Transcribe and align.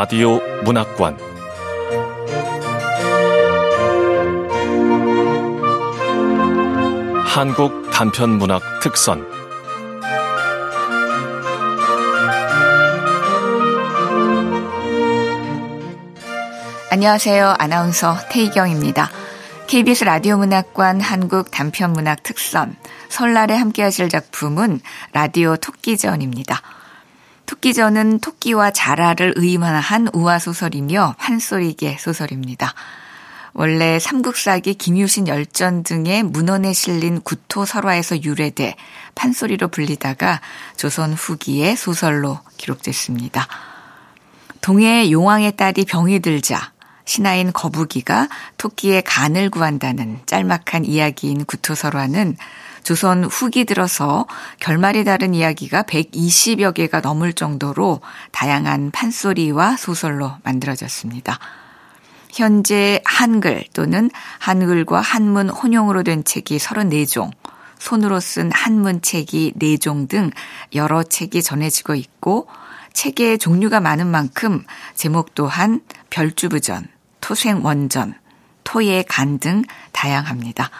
라디오 0.00 0.38
문학관 0.62 1.18
한국 7.26 7.90
단편 7.90 8.38
문학 8.38 8.62
특선 8.80 9.26
안녕하세요. 16.92 17.56
아나운서 17.58 18.16
태희경입니다. 18.30 19.10
KBS 19.66 20.04
라디오 20.04 20.36
문학관 20.36 21.00
한국 21.00 21.50
단편 21.50 21.92
문학 21.92 22.22
특선 22.22 22.76
설날에 23.08 23.56
함께 23.56 23.82
하실 23.82 24.08
작품은 24.08 24.80
라디오 25.12 25.56
토끼전입니다. 25.56 26.77
토끼전은 27.48 28.20
토끼와 28.20 28.72
자라를 28.72 29.32
의만한 29.36 30.08
우화소설이며 30.12 31.14
환소리계 31.16 31.96
소설입니다. 31.98 32.74
원래 33.54 33.98
삼국사기 33.98 34.74
김유신 34.74 35.26
열전 35.28 35.82
등의 35.82 36.24
문헌에 36.24 36.74
실린 36.74 37.22
구토 37.22 37.64
설화에서 37.64 38.22
유래돼 38.22 38.76
판소리로 39.14 39.68
불리다가 39.68 40.42
조선 40.76 41.14
후기에 41.14 41.74
소설로 41.74 42.38
기록됐습니다. 42.58 43.48
동해 44.60 45.10
용왕의 45.10 45.56
딸이 45.56 45.86
병이 45.86 46.20
들자 46.20 46.72
신하인 47.06 47.54
거북이가 47.54 48.28
토끼의 48.58 49.02
간을 49.02 49.48
구한다는 49.48 50.20
짤막한 50.26 50.84
이야기인 50.84 51.46
구토 51.46 51.74
설화는 51.74 52.36
조선 52.88 53.22
후기 53.22 53.66
들어서 53.66 54.24
결말이 54.60 55.04
다른 55.04 55.34
이야기가 55.34 55.82
120여 55.82 56.72
개가 56.72 57.02
넘을 57.02 57.34
정도로 57.34 58.00
다양한 58.32 58.92
판소리와 58.92 59.76
소설로 59.76 60.32
만들어졌습니다. 60.42 61.38
현재 62.30 63.02
한글 63.04 63.62
또는 63.74 64.10
한글과 64.38 65.02
한문 65.02 65.50
혼용으로 65.50 66.02
된 66.02 66.24
책이 66.24 66.56
34종, 66.56 67.30
손으로 67.78 68.20
쓴 68.20 68.50
한문책이 68.54 69.56
4종 69.60 70.08
등 70.08 70.30
여러 70.74 71.02
책이 71.02 71.42
전해지고 71.42 71.94
있고 71.94 72.48
책의 72.94 73.36
종류가 73.36 73.80
많은 73.80 74.06
만큼 74.06 74.64
제목 74.94 75.34
또한 75.34 75.82
별주부전, 76.08 76.88
토생원전, 77.20 78.14
토의 78.64 79.04
간등 79.04 79.64
다양합니다. 79.92 80.70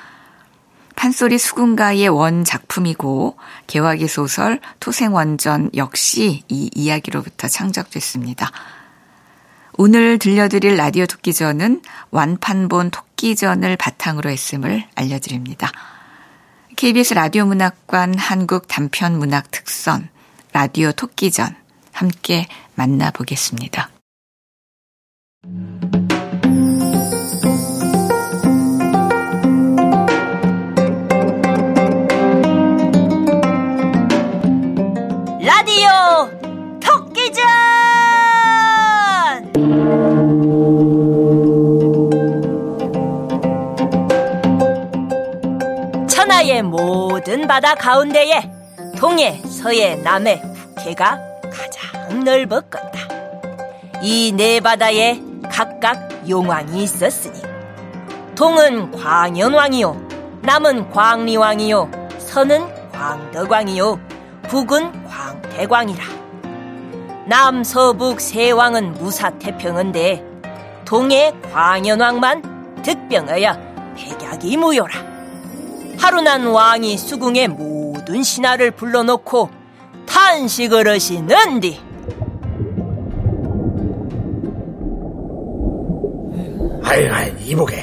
판소리 0.98 1.38
수군가의 1.38 2.08
원 2.08 2.42
작품이고 2.44 3.36
개화기 3.68 4.08
소설 4.08 4.58
토생원전 4.80 5.70
역시 5.76 6.42
이 6.48 6.70
이야기로부터 6.74 7.46
창작됐습니다. 7.46 8.50
오늘 9.74 10.18
들려드릴 10.18 10.74
라디오 10.76 11.06
토끼전은 11.06 11.82
완판본 12.10 12.90
토끼전을 12.90 13.76
바탕으로 13.76 14.28
했음을 14.28 14.88
알려드립니다. 14.96 15.70
KBS 16.74 17.14
라디오 17.14 17.46
문학관 17.46 18.18
한국 18.18 18.66
단편 18.66 19.20
문학 19.20 19.52
특선 19.52 20.08
라디오 20.52 20.90
토끼전 20.90 21.54
함께 21.92 22.48
만나보겠습니다. 22.74 23.88
천하의 46.08 46.62
모든 46.62 47.46
바다 47.46 47.74
가운데에 47.74 48.50
동해, 48.98 49.40
서해, 49.46 49.94
남해, 49.96 50.42
북해가 50.76 51.18
가장 51.42 52.24
넓었건다. 52.24 52.98
이 54.02 54.32
네 54.34 54.60
바다에 54.60 55.20
각각 55.50 56.28
용왕이 56.28 56.82
있었으니 56.82 57.40
동은 58.34 58.90
광연왕이요, 58.92 60.08
남은 60.42 60.90
광리왕이요, 60.90 61.90
서는 62.18 62.66
광덕왕이요, 62.92 64.00
북은 64.48 65.04
광 65.04 65.07
대광이라. 65.58 66.04
남서북 67.26 68.20
세 68.20 68.52
왕은 68.52 68.92
무사태평한데 68.92 70.24
동해 70.84 71.34
광연왕만 71.52 72.82
득병하여 72.84 73.58
백약이 73.96 74.56
무효라. 74.56 74.94
하루난 75.98 76.46
왕이 76.46 76.96
수궁의 76.96 77.48
모든 77.48 78.22
신하를 78.22 78.70
불러놓고 78.70 79.50
탄식을 80.06 80.86
하시는디 80.86 81.80
아이, 86.84 87.08
아이, 87.08 87.32
이보게. 87.44 87.82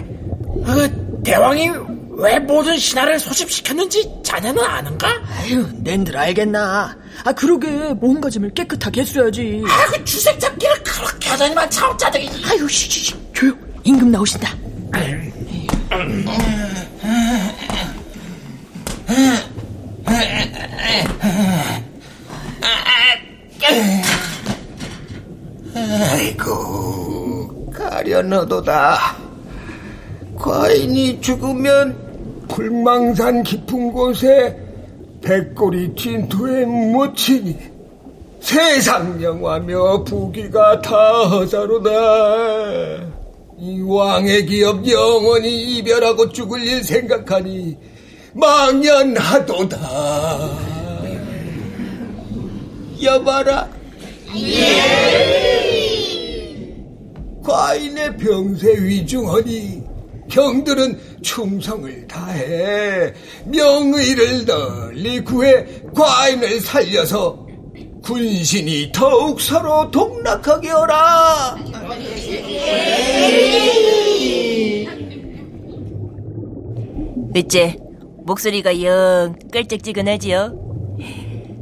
그 0.66 1.22
대왕이 1.26 1.72
왜 2.18 2.40
모든 2.40 2.78
신하를 2.78 3.20
소집시켰는지 3.20 4.10
자네는 4.24 4.64
아는가? 4.64 5.08
아유, 5.40 5.68
낸들 5.80 6.18
알겠나. 6.18 6.96
아, 7.26 7.32
그러게, 7.34 7.68
몸가짐을 7.94 8.54
깨끗하게 8.54 9.02
했어야지. 9.02 9.62
아, 9.68 9.86
그 9.92 10.04
주색 10.06 10.40
잡기를 10.40 10.84
그렇게 10.84 11.30
하자니만 11.30 11.70
차업자들이. 11.70 12.30
아유, 12.50 12.68
쉬 12.70 12.90
쉬 12.90 13.00
쉬, 13.06 13.16
조용. 13.34 13.58
임금 13.84 14.12
나오신다. 14.12 14.50
아이고, 26.36 27.72
가려너도다. 27.72 29.16
과인이 30.38 31.22
죽으면 31.22 32.05
불망산 32.48 33.44
깊은 33.44 33.92
곳에 33.92 34.58
백골이 35.22 35.96
진토에 35.96 36.66
묻히니 36.66 37.58
세상 38.40 39.22
영화며 39.22 40.04
부귀가 40.04 40.82
다 40.82 41.24
허자로다. 41.24 41.90
이 43.58 43.82
왕의 43.82 44.46
기업 44.46 44.88
영원히 44.88 45.78
이별하고 45.78 46.30
죽을 46.30 46.64
일 46.64 46.84
생각하니 46.84 47.76
망연하도다. 48.34 49.80
여봐라. 53.02 53.70
과인의 57.44 58.18
병세 58.18 58.74
위중하니 58.74 59.84
형들은 60.30 61.00
충성을 61.26 62.08
다해 62.08 63.12
명의를 63.46 64.46
널리 64.46 65.24
구해 65.24 65.66
과인을 65.96 66.60
살려서 66.60 67.48
군신이 68.04 68.92
더욱 68.94 69.42
서로 69.42 69.90
동락하게 69.90 70.70
하라. 70.70 71.58
어째 77.36 77.78
목소리가 78.20 78.84
영 78.84 79.36
끌찍지근하지요? 79.52 80.54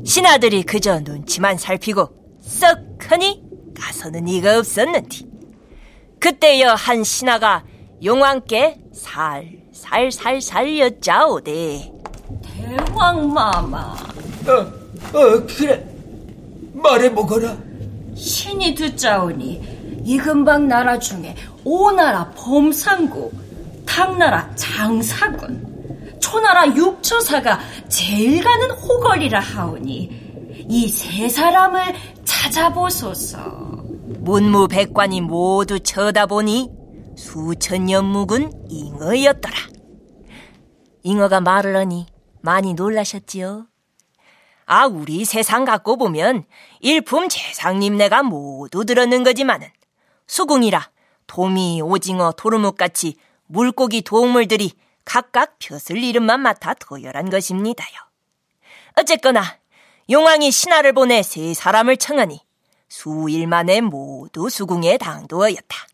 신하들이 0.06 0.64
그저 0.64 1.00
눈치만 1.00 1.58
살피고 1.58 2.10
썩하니 2.42 3.42
가서는 3.80 4.28
이가 4.28 4.60
없었는디 4.60 5.26
그때여 6.20 6.74
한 6.74 7.06
신하가 7.06 7.64
용왕께 8.04 8.80
살살살살 8.92 10.78
여짜오되 10.80 11.92
대왕마마 12.42 13.96
어, 14.48 14.52
어, 15.18 15.46
그래. 15.48 15.86
말해보거라. 16.74 17.56
신이 18.16 18.76
듣자오니 18.76 20.02
이 20.04 20.18
근방 20.18 20.68
나라 20.68 21.00
중에 21.00 21.34
오나라 21.64 22.30
범상국 22.32 23.34
당나라 23.86 24.54
장사군 24.56 26.18
초나라 26.20 26.68
육처사가 26.76 27.60
제일 27.88 28.44
가는 28.44 28.70
호걸이라 28.72 29.40
하오니 29.40 30.66
이 30.70 30.88
세 30.90 31.30
사람을 31.30 31.94
찾아보소서 32.26 33.40
문무백관이 34.20 35.22
모두 35.22 35.80
쳐다보니 35.80 36.70
수천 37.18 37.86
년 37.86 38.06
묵은 38.06 38.68
잉어였더라 38.70 39.56
잉어가 41.04 41.42
말을 41.42 41.76
하니 41.76 42.08
많이 42.42 42.74
놀라셨지요 42.74 43.68
아, 44.66 44.86
우리 44.86 45.26
세상 45.26 45.66
갖고 45.66 45.98
보면 45.98 46.46
일품 46.80 47.30
재상님네가 47.30 48.24
모두 48.24 48.86
들었는 48.86 49.24
거지만은 49.24 49.68
수궁이라 50.28 50.90
도미, 51.28 51.82
오징어, 51.82 52.32
도루묵 52.32 52.78
같이 52.78 53.16
물고기 53.46 54.02
동물들이 54.02 54.74
각각 55.06 55.58
벼슬 55.60 55.98
이름만 55.98 56.40
맡아 56.40 56.74
도열한 56.76 57.30
것입니다요. 57.30 57.90
어쨌거나 58.98 59.44
용왕이 60.10 60.52
신하를 60.52 60.94
보내 60.94 61.24
세 61.24 61.54
사람을 61.54 61.98
청하니 61.98 62.40
수일 62.88 63.48
만에 63.48 63.82
모두 63.82 64.50
수궁에 64.50 64.98
당도하였다. 64.98 65.93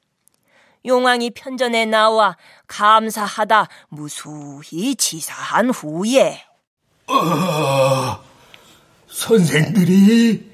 용왕이 0.85 1.31
편전에 1.31 1.85
나와 1.85 2.37
감사하다 2.67 3.67
무수히 3.89 4.95
지사한 4.95 5.69
후에 5.71 6.43
어, 7.07 8.19
선생들이 9.07 10.49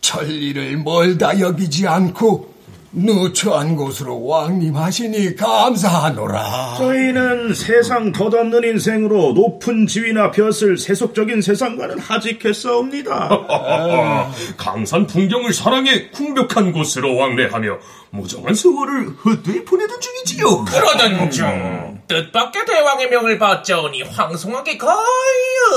천리를 0.00 0.76
멀다 0.78 1.38
여기지 1.38 1.86
않고 1.86 2.54
누추한 2.92 3.76
곳으로 3.76 4.26
왕림하시니 4.26 5.36
감사하노라. 5.36 6.74
저희는 6.78 7.54
세상 7.54 8.10
덧없는 8.10 8.64
인생으로 8.64 9.32
높은 9.32 9.86
지위나 9.86 10.32
벼슬 10.32 10.76
세속적인 10.76 11.40
세상과는 11.40 12.00
하직했사옵니다. 12.00 13.28
강산 14.58 15.06
풍경을 15.06 15.52
사랑해 15.52 16.10
궁벽한 16.10 16.72
곳으로 16.72 17.14
왕래하며 17.14 17.78
무정한 18.10 18.54
세월을 18.54 19.10
헛되이 19.24 19.64
보내던 19.64 20.00
중이지요. 20.00 20.64
그러던 20.64 21.30
중 21.30 22.00
뜻밖의 22.08 22.64
대왕의 22.66 23.08
명을 23.08 23.38
받자오니 23.38 24.02
황송하게 24.02 24.78
거의 24.78 24.96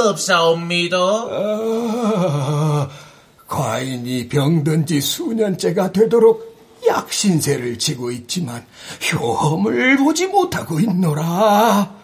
없사옵니다. 0.08 0.98
아, 0.98 2.90
과인이 3.48 4.30
병든 4.30 4.88
지 4.88 5.00
수년째가 5.00 5.92
되도록 5.92 6.53
약신세를 6.98 7.80
지고 7.80 8.12
있지만 8.12 8.64
효험을 9.12 9.98
보지 9.98 10.28
못하고 10.28 10.80
있노라. 10.80 12.04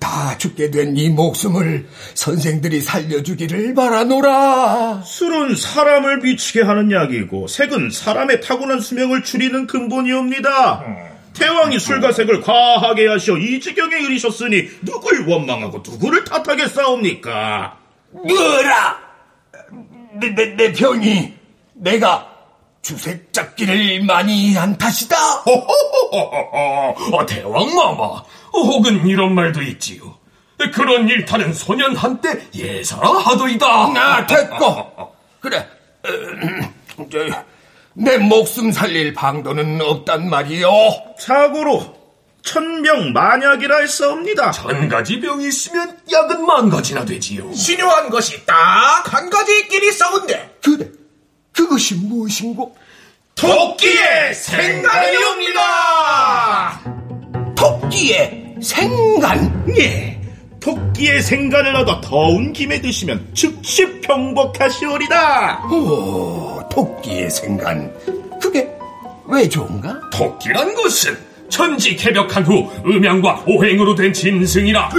다 0.00 0.36
죽게 0.38 0.70
된 0.70 0.94
이 0.96 1.08
목숨을 1.08 1.88
선생들이 2.14 2.80
살려주기를 2.82 3.74
바라노라. 3.74 5.02
술은 5.04 5.56
사람을 5.56 6.18
미치게 6.18 6.62
하는 6.62 6.90
약이고 6.92 7.46
색은 7.48 7.90
사람의 7.90 8.42
타고난 8.42 8.80
수명을 8.80 9.22
줄이는 9.22 9.66
근본이옵니다. 9.66 10.84
태왕이 11.32 11.78
술과 11.78 12.12
색을 12.12 12.42
과하게 12.42 13.06
하시어 13.08 13.38
이 13.38 13.58
지경에 13.60 13.96
이르셨으니 14.00 14.68
누굴 14.82 15.26
원망하고 15.26 15.82
누구를 15.86 16.24
탓하겠사옵니까? 16.24 17.78
뭐라! 18.10 18.98
내, 20.20 20.34
내, 20.34 20.54
내 20.56 20.72
병이 20.72 21.32
내가 21.74 22.31
주색 22.82 23.32
잡기를 23.32 24.02
많이 24.04 24.54
한 24.54 24.76
탓이다. 24.76 25.16
아, 26.16 27.26
대왕마마, 27.26 28.22
혹은 28.52 29.06
이런 29.06 29.34
말도 29.34 29.62
있지요. 29.62 30.18
그런 30.74 31.08
일타는 31.08 31.54
소년 31.54 31.96
한때 31.96 32.46
예사라 32.54 33.08
하더이다. 33.08 33.88
나 33.92 34.26
됐고. 34.26 35.12
그래. 35.40 35.66
음, 36.06 36.74
저, 37.10 37.18
내 37.94 38.18
목숨 38.18 38.70
살릴 38.72 39.12
방도는 39.14 39.80
없단 39.80 40.28
말이요. 40.28 40.68
자고로 41.20 41.96
천병 42.42 43.12
만약이라 43.12 43.78
했사옵니다. 43.78 44.50
천 44.52 44.88
가지 44.88 45.20
병이 45.20 45.46
있으면 45.46 45.98
약은 46.12 46.44
만 46.46 46.68
가지나 46.70 47.04
되지요. 47.04 47.52
신요한 47.54 48.10
것이 48.10 48.44
딱 48.44 49.02
한 49.04 49.30
가지 49.30 49.58
있긴 49.60 49.84
있사온데 49.84 50.56
그래. 50.62 50.88
그것이 51.52 51.94
무엇인고? 51.96 52.74
토끼의 53.34 54.34
생간이옵니다. 54.34 55.60
토끼의 57.56 58.56
생간? 58.62 59.64
예. 59.78 60.20
토끼의 60.60 61.22
생간을 61.22 61.74
얻어 61.76 62.00
더운 62.00 62.52
김에 62.52 62.80
드시면 62.80 63.30
즉시 63.34 64.00
평복하시오리다. 64.00 65.66
오, 65.66 66.62
토끼의 66.70 67.30
생간. 67.30 67.92
그게 68.40 68.68
왜 69.26 69.48
좋은가? 69.48 69.98
토끼란 70.10 70.74
것은 70.74 71.18
천지 71.48 71.96
개벽한 71.96 72.44
후 72.44 72.70
음양과 72.86 73.44
오행으로 73.46 73.94
된 73.94 74.12
짐승이라 74.12 74.90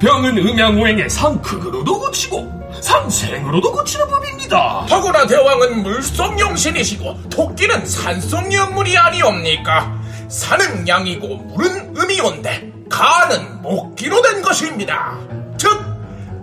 병은 0.00 0.38
음양오행의 0.38 1.08
상극으로도 1.10 1.98
고치고 1.98 2.65
상생으로도 2.80 3.72
고치는 3.72 4.08
법입니다. 4.08 4.86
더구나 4.88 5.26
대왕은 5.26 5.82
물속 5.82 6.38
용신이시고 6.38 7.28
토끼는 7.30 7.86
산속 7.86 8.52
영물이 8.52 8.96
아니옵니까? 8.96 9.96
산은 10.28 10.88
양이고 10.88 11.36
물은 11.36 11.96
음이온데 11.96 12.72
간은 12.90 13.62
목기로 13.62 14.22
된 14.22 14.42
것입니다. 14.42 15.18
즉 15.56 15.70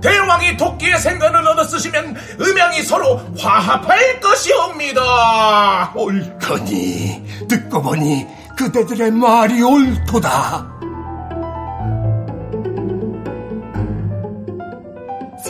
대왕이 0.02 0.58
토끼의 0.58 1.00
생간을 1.00 1.48
얻어 1.48 1.64
쓰시면 1.64 2.18
음양이 2.42 2.82
서로 2.84 3.22
화합할 3.38 4.20
것이옵니다. 4.20 5.94
옳거니 5.96 7.46
듣고 7.48 7.82
보니 7.82 8.26
그대들의 8.58 9.12
말이 9.12 9.62
옳도다. 9.62 10.73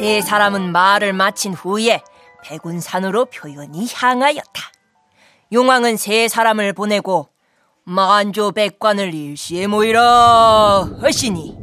세 0.03 0.19
사람은 0.19 0.73
말을 0.73 1.13
마친 1.13 1.53
후에 1.53 2.01
백운산으로 2.43 3.23
표현이 3.23 3.87
향하였다. 3.93 4.61
용왕은 5.53 5.95
세 5.95 6.27
사람을 6.27 6.73
보내고 6.73 7.29
만조 7.85 8.51
백관을 8.51 9.13
일시에 9.13 9.65
모이라 9.65 10.89
하시니 10.99 11.57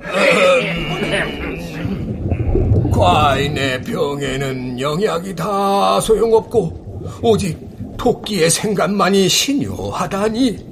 과인의 2.94 3.82
병에는 3.82 4.78
영약이 4.78 5.34
다 5.34 6.00
소용없고 6.00 7.18
오직 7.20 7.58
토끼의 7.96 8.48
생각만이 8.48 9.28
신요하다니 9.28 10.66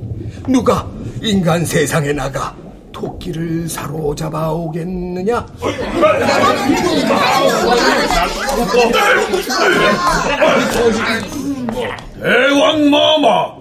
누가 0.47 0.89
인간 1.21 1.65
세상에 1.65 2.13
나가 2.13 2.55
토끼를 2.97 3.69
사로잡아 3.69 4.53
오겠느냐? 4.53 5.47
대왕마마 12.23 13.55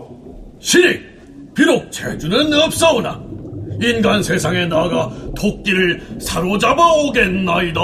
신이 0.60 1.00
비록 1.54 1.92
재주는 1.92 2.54
없사오나 2.54 3.22
인간 3.82 4.24
세상에 4.24 4.68
나가 4.68 5.12
토끼를 5.38 6.20
사로잡아 6.22 6.94
오겠나이다. 6.94 7.82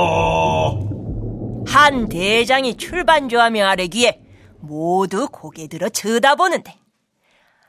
한 1.67 2.08
대장이 2.08 2.77
출반조하며 2.77 3.65
아래기에 3.65 4.22
모두 4.62 5.27
고개 5.29 5.67
들어 5.67 5.89
쳐다보는데 5.89 6.75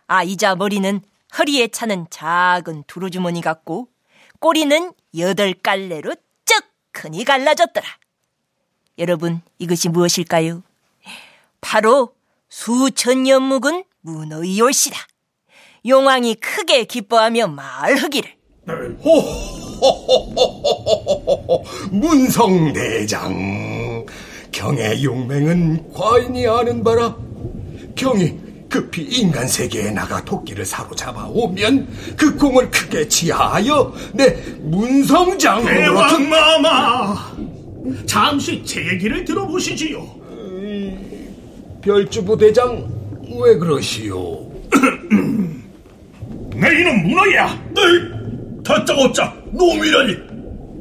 아이자 0.07 0.55
머리는 0.55 1.01
허리에 1.39 1.69
차는 1.69 2.07
작은 2.11 2.85
두루주머니 2.87 3.41
같고 3.41 3.89
꼬리는 4.39 4.93
여덟 5.19 5.55
갈래로 5.55 6.15
쩍 6.45 6.65
크니 6.93 7.25
갈라졌더라. 7.25 7.87
여러분 8.99 9.41
이것이 9.59 9.89
무엇일까요? 9.89 10.63
바로 11.61 12.15
수천 12.49 13.23
년 13.23 13.43
묵은 13.43 13.85
문어의 14.01 14.61
올시다. 14.61 14.99
용왕이 15.87 16.37
크게 16.37 16.85
기뻐하며 16.85 17.49
말하기를 17.49 18.37
문성대장 21.91 24.07
경의 24.53 25.05
용맹은 25.05 25.93
과인이 25.93 26.47
아는 26.47 26.85
바라 26.85 27.17
경이 27.97 28.52
급히 28.73 29.03
인간 29.03 29.47
세계에 29.47 29.91
나가 29.91 30.25
토끼를 30.25 30.65
사로잡아 30.65 31.27
오면 31.27 31.87
그 32.17 32.35
공을 32.37 32.71
크게 32.71 33.07
지하하여 33.07 33.93
내 34.15 34.31
문성장으로 34.63 35.67
대왕마마 35.69 37.37
잠시 38.07 38.65
제 38.65 38.81
얘기를 38.89 39.23
들어보시지요. 39.27 40.23
별주부 41.83 42.39
대장 42.39 42.89
왜 43.43 43.59
그러시오? 43.59 44.51
내 46.57 46.69
이름 46.69 47.03
문어야. 47.07 47.49
네, 47.75 47.83
다짜고짜 48.65 49.35
놈이라니. 49.53 50.17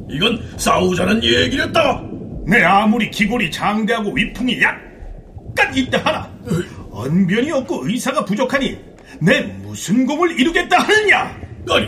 이건 0.08 0.42
싸우자는 0.56 1.22
얘기였다. 1.22 2.02
내 2.46 2.62
아무리 2.62 3.10
기골이 3.10 3.50
장대하고 3.50 4.12
위풍이 4.12 4.62
약간 4.62 5.76
있다 5.76 5.98
하나 5.98 6.30
언변이 6.92 7.50
없고 7.50 7.88
의사가 7.88 8.24
부족하니 8.24 8.78
내 9.20 9.40
무슨 9.40 10.06
공을 10.06 10.38
이루겠다 10.38 10.78
하느냐? 10.78 11.36
아니, 11.70 11.86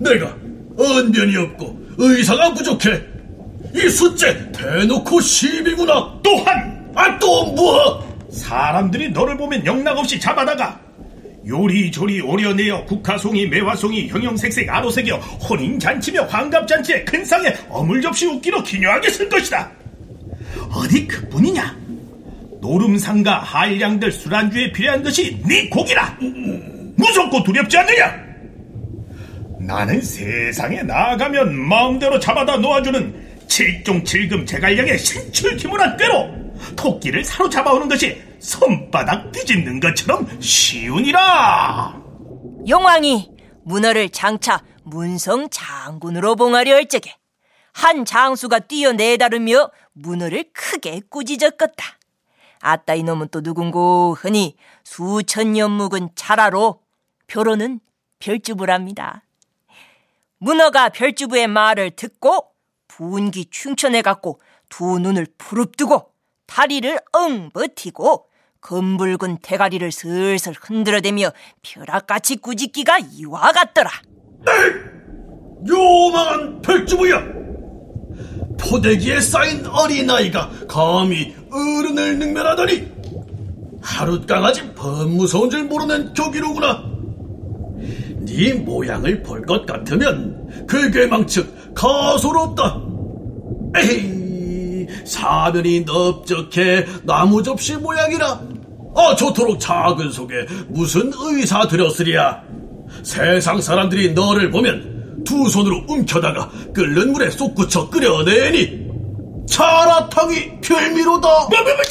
내가 0.00 0.34
언변이 0.78 1.36
없고 1.36 1.78
의사가 1.98 2.54
부족해. 2.54 3.00
이 3.74 3.88
숫제 3.88 4.50
대놓고 4.52 5.20
시비구나. 5.20 6.18
또한 6.22 6.90
아 6.94 7.18
또 7.18 7.44
뭐? 7.52 8.10
사람들이 8.30 9.10
너를 9.10 9.36
보면 9.36 9.64
영락없이 9.66 10.18
잡아다가 10.18 10.80
요리조리 11.46 12.20
오려내어 12.20 12.84
국화송이 12.84 13.46
매화송이 13.48 14.08
형형색색 14.08 14.68
아로새겨 14.68 15.16
혼인잔치며 15.16 16.24
환갑잔치에 16.24 17.04
큰 17.04 17.24
상에 17.24 17.52
어물접시 17.68 18.26
웃기로 18.26 18.62
기묘하게 18.62 19.10
쓸 19.10 19.28
것이다. 19.28 19.70
어디 20.72 21.06
그뿐이냐? 21.08 21.79
노름상가 22.60 23.38
한량들 23.38 24.12
술안주에 24.12 24.72
필요한 24.72 25.02
것이 25.02 25.40
네 25.46 25.68
고기라. 25.68 26.18
무섭고 26.96 27.42
두렵지 27.42 27.78
않느냐? 27.78 28.30
나는 29.60 30.00
세상에 30.00 30.82
나아가면 30.82 31.54
마음대로 31.54 32.18
잡아다 32.18 32.58
놓아주는 32.58 33.46
칠종칠금 33.48 34.46
제갈량의 34.46 34.98
신출기문한 34.98 35.96
꾀로 35.96 36.30
토끼를 36.76 37.24
사로잡아오는 37.24 37.88
것이 37.88 38.20
손바닥 38.38 39.32
뒤집는 39.32 39.80
것처럼 39.80 40.26
쉬우니라. 40.40 42.00
용왕이 42.68 43.30
문어를 43.64 44.08
장차 44.10 44.62
문성 44.84 45.48
장군으로 45.50 46.36
봉하려 46.36 46.74
할 46.74 46.86
적에 46.88 47.14
한 47.72 48.04
장수가 48.04 48.60
뛰어내다르며 48.60 49.70
문어를 49.92 50.44
크게 50.52 51.00
꾸짖었겠다. 51.08 51.99
아따 52.60 52.94
이놈은 52.94 53.28
또 53.30 53.40
누군고 53.40 54.16
흔히 54.18 54.56
수천 54.84 55.52
년 55.52 55.70
묵은 55.72 56.10
자라로 56.14 56.80
표로는 57.26 57.80
별주부랍니다. 58.18 59.24
문어가 60.38 60.88
별주부의 60.88 61.48
말을 61.48 61.90
듣고 61.92 62.52
분기 62.88 63.46
충천해 63.46 64.02
갖고 64.02 64.40
두 64.68 64.98
눈을 64.98 65.26
부릅뜨고 65.38 66.12
다리를 66.46 66.98
엉 67.12 67.50
버티고 67.50 68.28
검붉은 68.60 69.38
대가리를 69.42 69.90
슬슬 69.90 70.52
흔들어대며 70.60 71.30
벼락같이 71.62 72.36
꾸짖기가 72.36 72.98
이와 72.98 73.52
같더라. 73.52 73.90
요망한 75.66 76.60
별주부야! 76.60 77.40
포대기에 78.62 79.20
쌓인 79.20 79.66
어린아이가 79.66 80.50
감히 80.68 81.34
어른을 81.50 82.18
능멸하다니! 82.18 82.88
하룻강아지 83.82 84.74
범무서운 84.74 85.50
줄 85.50 85.64
모르는 85.64 86.12
교기로구나! 86.14 86.82
네 88.26 88.52
모양을 88.54 89.22
볼 89.22 89.42
것 89.46 89.64
같으면 89.66 90.66
그 90.66 90.90
괴망측 90.90 91.74
가소롭다! 91.74 92.80
에이, 93.76 94.86
사면이 95.04 95.80
넓적해 95.82 96.86
나무 97.04 97.42
접시 97.42 97.76
모양이라 97.76 98.40
아 98.96 99.14
좋도록 99.14 99.58
작은 99.60 100.10
속에 100.10 100.34
무슨 100.68 101.10
의사 101.14 101.66
들였으랴 101.68 102.42
세상 103.04 103.60
사람들이 103.60 104.12
너를 104.12 104.50
보면 104.50 104.99
두 105.24 105.48
손으로 105.48 105.84
움켜다가 105.88 106.50
끓는 106.74 107.12
물에 107.12 107.30
쏙 107.30 107.54
굳혀 107.54 107.88
끓여내니 107.88 108.88
자라탕이 109.48 110.60
별미로다. 110.60 111.28
뭐, 111.28 111.48
뭐, 111.48 111.62
뭐, 111.62 111.82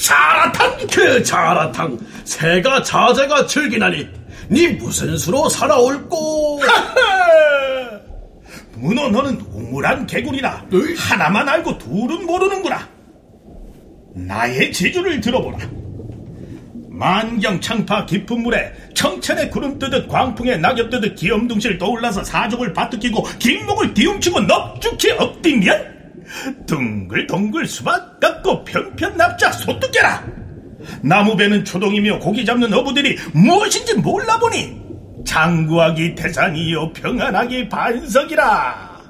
자라탕? 0.00 0.86
그 0.92 1.22
자라탕. 1.22 1.98
새가 2.24 2.82
자제가 2.82 3.46
즐기나니 3.46 4.06
네 4.48 4.68
무슨 4.68 5.16
수로 5.16 5.48
살아올꼬? 5.48 6.60
문어 8.74 9.08
너는 9.08 9.40
우물한 9.52 10.06
개구리라 10.06 10.66
하나만 10.96 11.48
알고 11.48 11.78
둘은 11.78 12.26
모르는구나. 12.26 12.86
나의 14.14 14.72
재주를 14.72 15.20
들어보라 15.20 15.58
만경 16.96 17.60
창파 17.60 18.06
깊은 18.06 18.42
물에 18.42 18.72
청천에 18.94 19.50
구름 19.50 19.78
뜨듯 19.78 20.08
광풍에 20.08 20.56
낙엽 20.56 20.88
뜨듯 20.88 21.14
기엄둥실 21.14 21.76
떠올라서 21.76 22.24
사족을 22.24 22.72
바트끼고 22.72 23.22
긴목을 23.38 23.92
뒤움치고 23.92 24.40
넙죽히 24.40 25.10
엎디면 25.12 25.96
둥글둥글 26.66 27.66
수박 27.66 28.18
깎고 28.18 28.64
편편 28.64 29.16
납작 29.16 29.52
소뚜깨라. 29.52 30.24
나무배는 31.02 31.64
초동이며 31.64 32.18
고기 32.18 32.44
잡는 32.44 32.72
어부들이 32.72 33.16
무엇인지 33.32 33.94
몰라보니 33.94 34.80
장구하기 35.26 36.14
태산이요 36.14 36.92
평안하기 36.94 37.68
반석이라. 37.68 39.00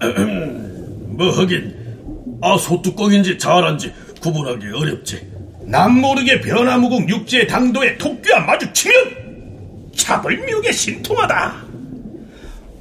뭐 1.10 1.30
하긴? 1.30 2.38
아 2.40 2.56
소뚜껑인지 2.56 3.36
자란지 3.36 3.92
구분하기 4.20 4.66
어렵지 4.68 5.29
남 5.70 6.00
모르게 6.00 6.40
변화무궁 6.40 7.08
육지의 7.08 7.46
당도에 7.46 7.96
토끼와 7.96 8.40
마주치면 8.40 9.92
차벌미옥에 9.96 10.72
신통하다. 10.72 11.70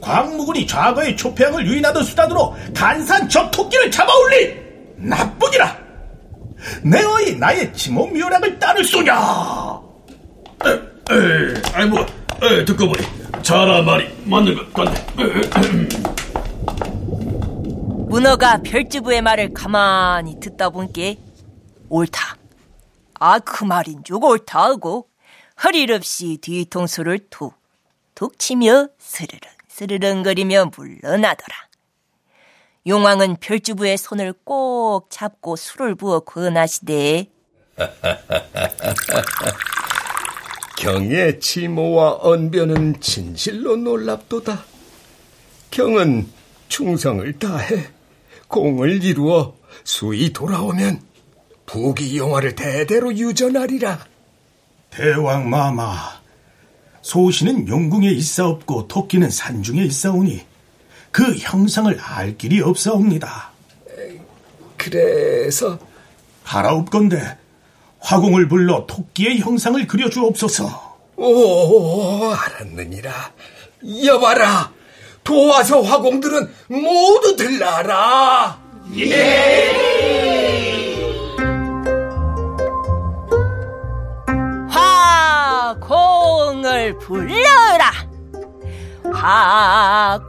광무군이 0.02 0.66
좌거의 0.66 1.16
초패양을 1.16 1.68
유인하던 1.68 2.04
수단으로 2.04 2.56
간산 2.74 3.30
저 3.30 3.52
토끼를 3.52 3.92
잡아올리! 3.92 4.58
나뿐이라! 4.96 5.78
내 6.84 7.04
어이 7.04 7.36
나의 7.36 7.72
지모미오락을 7.74 8.58
따를 8.58 8.84
쏘냐! 8.84 9.14
에, 10.66 10.70
에, 10.72 11.62
아이 11.74 11.86
뭐 11.86 12.04
에, 12.42 12.66
듣고 12.66 12.88
보니 12.88 13.06
자라 13.44 13.82
말이 13.84 14.08
맞는 14.24 14.56
것 14.56 14.74
같네. 14.74 15.06
문어가 18.08 18.60
별주부의 18.64 19.22
말을 19.22 19.54
가만히 19.54 20.40
듣다 20.40 20.70
보니까 20.70 21.20
옳다. 21.90 22.39
아 23.20 23.40
그 23.40 23.66
말인 23.66 24.04
줄 24.04 24.24
옳다 24.24 24.64
하고 24.64 25.10
허릴 25.64 25.92
없이 25.92 26.38
뒤통수를 26.42 27.28
툭툭 27.30 28.40
치며 28.40 28.88
스르릉 28.98 29.40
스르릉거리며 29.68 30.72
물러나더라. 30.76 31.56
용왕은 32.88 33.38
별주부의 33.38 33.98
손을 33.98 34.34
꼭 34.44 35.08
잡고 35.10 35.56
술을 35.58 35.96
부어 35.96 36.22
권하시되 36.22 37.28
경의 40.78 41.40
치모와 41.40 42.20
언변은 42.22 43.02
진실로 43.02 43.76
놀랍도다. 43.76 44.64
경은 45.72 46.30
충성을 46.70 47.38
다해 47.38 47.90
공을 48.48 49.04
이루어 49.04 49.56
수이 49.84 50.32
돌아오면 50.32 51.09
부귀 51.70 52.18
영화를 52.18 52.56
대대로 52.56 53.16
유전하리라. 53.16 54.00
대왕 54.90 55.52
마마, 55.52 56.20
소시는 57.04 57.68
용궁에 57.68 58.10
있사없고 58.10 58.88
토끼는 58.88 59.30
산중에 59.30 59.84
있사오니 59.84 60.42
그 61.12 61.36
형상을 61.36 61.96
알 62.02 62.38
길이 62.40 62.60
없사옵니다. 62.62 63.52
그래서 64.78 65.78
하라옵건대 66.44 67.38
화공을 68.00 68.48
불러 68.48 68.88
토끼의 68.88 69.40
형상을 69.40 69.86
그려주옵소서. 69.86 70.98
오, 71.18 72.32
알았느니라. 72.32 73.32
여봐라. 74.06 74.72
도와서 75.24 75.82
화공들은 75.82 76.52
모두 76.70 77.36
들라라. 77.36 78.60
예. 78.98 80.19
불러라. 87.10 87.92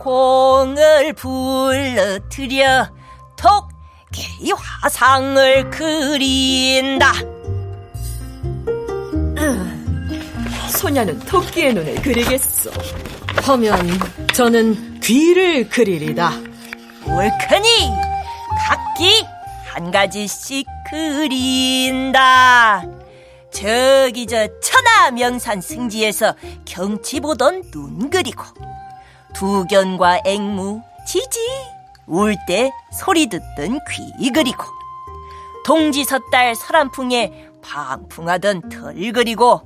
화공을 0.02 1.12
불러들여 1.12 2.88
토끼 3.36 4.50
화상을 4.80 5.68
그린다. 5.68 7.12
소녀는 10.70 11.18
토끼의 11.20 11.74
눈을 11.74 11.96
그리겠소. 11.96 12.70
하면 13.42 13.78
저는 14.32 15.00
귀를 15.00 15.68
그리리다. 15.68 16.30
옳거니 17.04 17.90
각기 18.66 19.26
한 19.66 19.90
가지씩 19.90 20.66
그린다. 20.90 22.82
저기 23.52 24.26
저 24.26 24.46
천하 24.60 25.10
명산 25.10 25.60
승지에서 25.60 26.34
경치 26.64 27.20
보던 27.20 27.70
눈 27.70 28.10
그리고 28.10 28.44
두견과 29.34 30.22
앵무, 30.24 30.80
지지 31.06 31.38
울 32.06 32.34
때 32.46 32.72
소리 32.92 33.26
듣던 33.28 33.78
귀 34.18 34.30
그리고 34.32 34.64
동지 35.64 36.04
섣달 36.04 36.54
설한풍에 36.56 37.48
방풍하던 37.62 38.68
털 38.68 39.12
그리고 39.12 39.62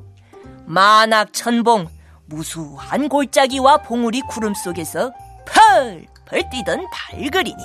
만악 0.66 1.32
천봉 1.32 1.86
무수한 2.26 3.08
골짜기와 3.08 3.78
봉우리 3.78 4.20
구름 4.28 4.54
속에서 4.54 5.12
펄펄 5.46 6.50
뛰던 6.50 6.86
발 6.90 7.30
그리니 7.30 7.62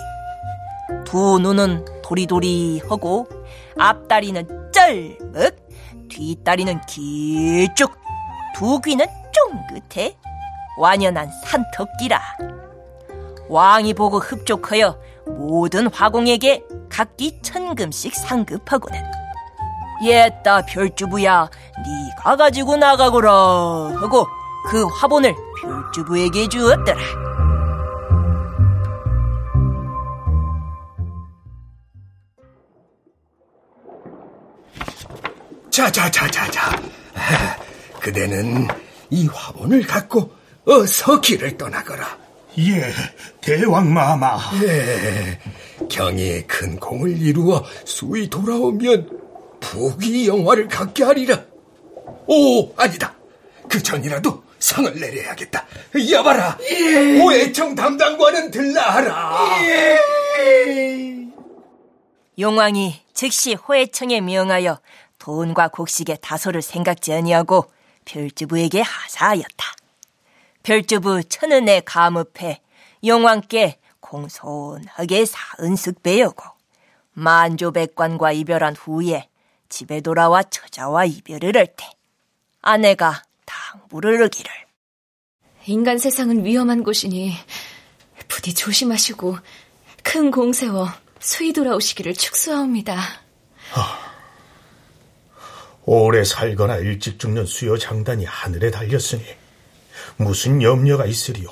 두 1.05 1.39
눈은 1.39 2.01
도리도리하고 2.03 3.27
앞다리는 3.77 4.71
쩔먹 4.71 5.68
뒷다리는 6.09 6.81
길쭉 6.81 7.97
두 8.55 8.79
귀는 8.81 9.05
쫑긋해 9.31 10.17
완연한 10.77 11.29
산토끼라. 11.45 12.19
왕이 13.49 13.93
보고 13.93 14.19
흡족하여 14.19 14.97
모든 15.25 15.87
화공에게 15.87 16.63
각기 16.89 17.41
천금씩 17.41 18.15
상급하고는 18.15 19.01
옛다 20.03 20.65
별주부야 20.65 21.49
네가 21.83 22.35
가지고 22.37 22.77
나가거라 22.77 23.31
하고 23.31 24.25
그 24.69 24.85
화본을 24.85 25.35
별주부에게 25.61 26.47
주었더라 26.47 26.99
자자자자자 35.69 36.81
그대는 37.99 38.67
이 39.09 39.27
화본을 39.27 39.85
갖고 39.87 40.31
어서 40.65 41.19
길을 41.21 41.57
떠나거라 41.57 42.17
예, 42.57 42.91
대왕 43.41 43.93
마마. 43.93 44.37
예, 44.63 45.39
경이 45.87 46.43
큰 46.47 46.77
공을 46.77 47.21
이루어 47.21 47.63
수이 47.85 48.29
돌아오면 48.29 49.09
부귀 49.61 50.27
영화를 50.27 50.67
갖게 50.67 51.03
하리라. 51.03 51.41
오, 52.27 52.73
아니다. 52.75 53.15
그 53.69 53.81
전이라도 53.81 54.43
상을 54.59 54.93
내려야겠다. 54.99 55.65
여봐라, 56.11 56.57
예. 56.69 57.21
오해청 57.21 57.75
담당관은 57.75 58.51
들라하라. 58.51 59.59
예. 59.63 59.99
용왕이 62.37 63.01
즉시 63.13 63.53
호해청에 63.53 64.21
명하여 64.21 64.79
돈과 65.19 65.69
곡식의 65.69 66.19
다소를 66.21 66.61
생각지 66.61 67.13
아니하고 67.13 67.71
별주부에게 68.05 68.81
하사하였다. 68.81 69.65
별주부 70.63 71.23
천은의 71.23 71.83
감읍해 71.85 72.61
용왕께 73.05 73.79
공손하게 73.99 75.25
사은숙 75.25 76.01
배우고 76.03 76.43
만조백관과 77.13 78.31
이별한 78.31 78.75
후에 78.75 79.29
집에 79.69 80.01
돌아와 80.01 80.41
처자와 80.43 81.05
이별을 81.05 81.55
할 81.55 81.67
때 81.67 81.85
아내가 82.61 83.23
당부를 83.45 84.21
하기를 84.23 84.51
인간 85.67 85.97
세상은 85.97 86.43
위험한 86.43 86.83
곳이니 86.83 87.33
부디 88.27 88.53
조심하시고 88.53 89.37
큰 90.03 90.31
공세워 90.31 90.89
수이 91.19 91.53
돌아오시기를 91.53 92.13
축수하옵니다. 92.13 92.97
아, 93.75 94.08
오래 95.91 96.23
살거나 96.23 96.75
일찍 96.75 97.17
죽는 97.17 97.47
수요 97.47 97.75
장단이 97.75 98.23
하늘에 98.23 98.69
달렸으니 98.69 99.25
무슨 100.17 100.61
염려가 100.61 101.07
있으리요? 101.07 101.49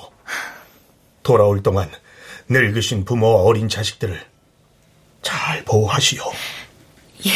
돌아올 1.24 1.64
동안 1.64 1.90
늙으신 2.48 3.04
부모와 3.04 3.42
어린 3.42 3.68
자식들을 3.68 4.24
잘 5.22 5.64
보호하시오. 5.64 6.22
예. 7.26 7.32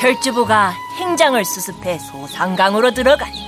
별주부가 0.00 0.74
행장을 0.98 1.44
수습해 1.44 1.96
소상강으로 2.00 2.92
들어가니 2.92 3.38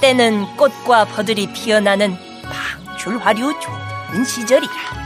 때는 0.00 0.56
꽃과 0.56 1.04
버들이 1.04 1.52
피어나는 1.52 2.16
방출화류 2.42 3.60
좋은 3.60 4.24
시절이라 4.24 5.01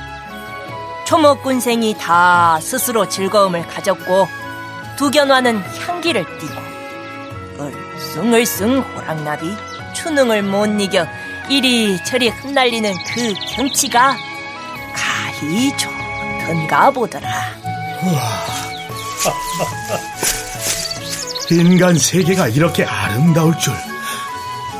초목군생이 1.07 1.97
다 1.99 2.59
스스로 2.61 3.09
즐거움을 3.09 3.67
가졌고 3.69 4.27
두견화는 4.97 5.63
향기를 5.87 6.27
띠고 6.39 6.55
얼숭얼숭 7.59 8.81
호랑나비 8.81 9.57
추능을 9.95 10.43
못 10.43 10.67
이겨 10.81 11.07
이리저리 11.49 12.29
흩날리는 12.29 12.93
그 13.15 13.35
경치가 13.55 14.17
가히 14.95 15.71
좋던가 15.77 16.91
보더라. 16.91 17.31
인간 21.51 21.97
세계가 21.97 22.49
이렇게 22.49 22.85
아름다울 22.85 23.57
줄 23.59 23.73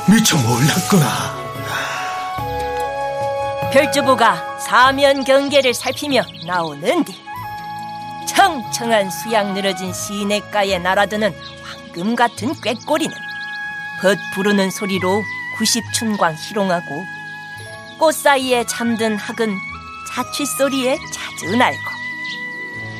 미처 0.09 0.35
몰랐구나. 0.37 1.37
별주부가 3.71 4.56
사면 4.67 5.23
경계를 5.23 5.73
살피며 5.73 6.23
나오는 6.45 7.03
뒤 7.05 7.13
청청한 8.27 9.09
수양 9.09 9.53
늘어진 9.53 9.93
시냇가에 9.93 10.77
날아드는 10.79 11.33
황금 11.63 12.17
같은 12.17 12.53
꾀꼬리는 12.61 13.15
벗 14.01 14.17
부르는 14.35 14.69
소리로 14.69 15.23
구십춘광 15.57 16.35
희롱하고 16.35 16.85
꽃 17.97 18.13
사이에 18.13 18.65
잠든 18.65 19.15
학은 19.15 19.55
자취 20.13 20.45
소리에 20.45 20.97
잦은 21.13 21.61
알고 21.61 21.79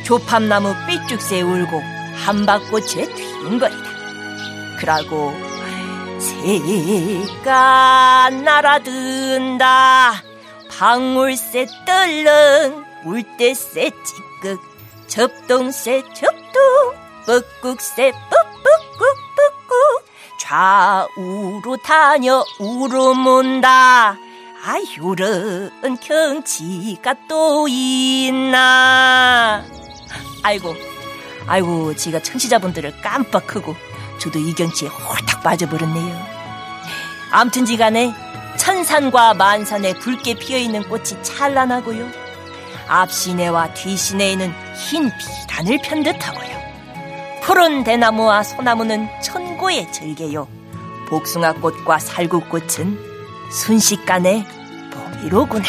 조팝나무 0.06 0.74
삐죽새 0.88 1.42
울고 1.42 1.84
한박꽃에 2.16 3.14
뒤웅거리다. 3.14 3.90
그러고 4.80 5.34
새가 7.28 8.30
날아든다 8.30 10.27
방울새 10.78 11.66
떨렁 11.88 12.86
물대새 13.04 13.90
찌극 14.04 14.62
접동새 15.08 16.04
접동 16.14 16.94
뻑꾹새 17.26 18.12
뻑뻑꾹뻑꾹 18.12 19.74
좌우로 20.40 21.78
다녀 21.78 22.46
우르문다. 22.60 24.12
아 24.12 24.76
요런 25.00 25.98
경치가 26.00 27.16
또 27.28 27.68
있나? 27.68 29.66
아이고 30.44 30.76
아이고 31.48 31.96
제가 31.96 32.22
청취자분들을 32.22 33.02
깜빡하고 33.02 33.76
저도 34.20 34.38
이 34.38 34.54
경치에 34.54 34.90
홀딱 34.90 35.42
빠져버렸네요. 35.42 36.38
암튼 37.32 37.66
지간에 37.66 38.14
천산과 38.68 39.36
만산에 39.36 39.94
붉게 39.94 40.34
피어있는 40.34 40.90
꽃이 40.90 41.24
찬란하고요 41.24 42.06
앞시내와 42.90 43.74
뒤시내에는 43.74 44.54
흰 44.76 45.10
비단을 45.18 45.80
편 45.82 46.04
듯하고요. 46.04 46.50
푸른 47.44 47.86
대나무와 47.86 48.44
소나무는 48.44 49.08
천고의 49.24 49.90
절개요. 49.94 50.50
복숭아꽃과 51.08 52.00
살구꽃은 52.00 53.00
순식간에 53.52 54.46
봄이로구나. 54.92 55.66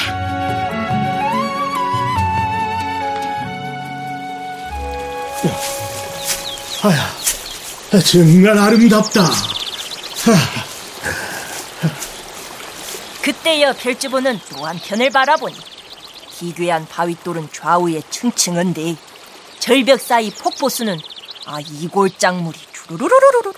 아야, 6.82 8.00
정말 8.04 8.58
아름답다. 8.58 9.22
그때여 13.28 13.74
별주부는 13.74 14.40
또 14.48 14.64
한편을 14.64 15.10
바라보니 15.10 15.54
기괴한 16.30 16.86
바윗돌은 16.86 17.50
좌우에 17.52 18.00
층층한데 18.08 18.96
절벽 19.58 20.00
사이 20.00 20.30
폭포수는 20.30 20.98
아 21.44 21.60
이 21.60 21.88
골장물이 21.88 22.58
주르르르르르 22.72 23.52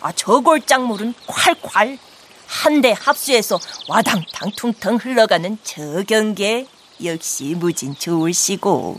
아 0.00 0.12
저 0.12 0.40
골장물은 0.40 1.12
콸콸. 1.26 1.98
한 2.46 2.80
대 2.80 2.94
합수해서 2.98 3.58
와당탕 3.86 4.52
퉁퉁 4.56 4.96
흘러가는 4.96 5.58
저 5.62 6.02
경계 6.04 6.66
역시 7.04 7.54
무진 7.54 7.94
좋을 7.94 8.32
시고. 8.32 8.98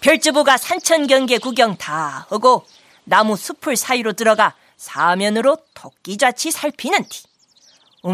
별주부가 0.00 0.56
산천 0.56 1.06
경계 1.06 1.38
구경 1.38 1.76
다 1.76 2.26
하고 2.28 2.66
나무 3.04 3.36
숲을 3.36 3.76
사이로 3.76 4.14
들어가 4.14 4.56
사면으로 4.76 5.58
토끼좌치 5.74 6.50
살피는 6.50 7.04
뒤 7.08 7.22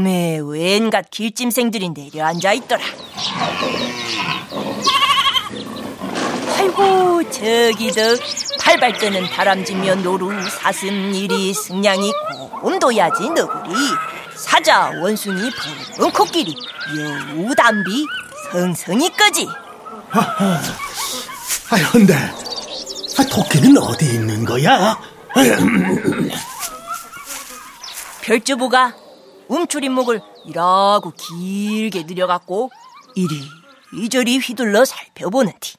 오메 0.01 0.39
웬갓 0.45 1.11
길짐생들이 1.11 1.91
내려앉아 1.91 2.53
있더라. 2.53 2.81
아이고 6.57 7.29
저기도 7.29 8.01
팔발 8.61 8.99
뜨는 8.99 9.29
다람쥐며 9.31 9.97
노루 9.97 10.49
사슴 10.49 11.13
이리 11.13 11.53
승냥이 11.53 12.13
곰도야지 12.61 13.31
너구리 13.31 13.75
사자 14.37 14.93
원숭이 15.03 15.51
붕 15.97 16.13
코끼리 16.13 16.55
여우 16.97 17.53
담비 17.57 18.07
성성이까지 18.53 19.49
아 20.13 20.61
근데 21.91 22.15
아, 22.15 23.25
토끼는 23.29 23.77
어디 23.77 24.05
있는 24.05 24.45
거야? 24.45 24.97
별주부가 28.23 28.95
움츠린 29.51 29.91
목을 29.93 30.23
이라고 30.45 31.13
길게 31.13 32.05
늘여갖고 32.05 32.71
이리저리 33.93 34.39
휘둘러 34.39 34.85
살펴보는 34.85 35.53
디. 35.59 35.77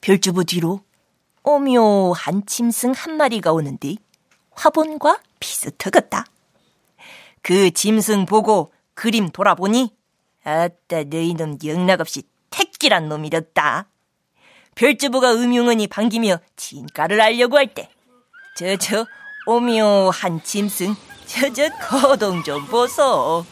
별주부 0.00 0.46
뒤로 0.46 0.80
오묘한 1.42 2.46
짐승 2.46 2.92
한 2.92 3.18
마리가 3.18 3.52
오는데 3.52 3.96
화본과 4.52 5.20
비슷하겠다. 5.38 6.24
그 7.42 7.70
짐승 7.70 8.24
보고 8.24 8.72
그림 8.94 9.28
돌아보니 9.28 9.94
아따 10.44 11.04
너희놈 11.04 11.58
영락없이 11.62 12.22
택기란 12.48 13.10
놈이었다. 13.10 13.86
별주부가 14.74 15.34
음흉은이 15.34 15.88
반기며 15.88 16.38
진가를 16.56 17.20
알려고 17.20 17.58
할 17.58 17.66
때 17.74 17.90
저저 18.56 19.06
오묘한 19.46 20.42
짐승 20.42 20.94
저저 21.28 21.68
거동 21.78 22.42
좀 22.42 22.66
보소. 22.66 23.44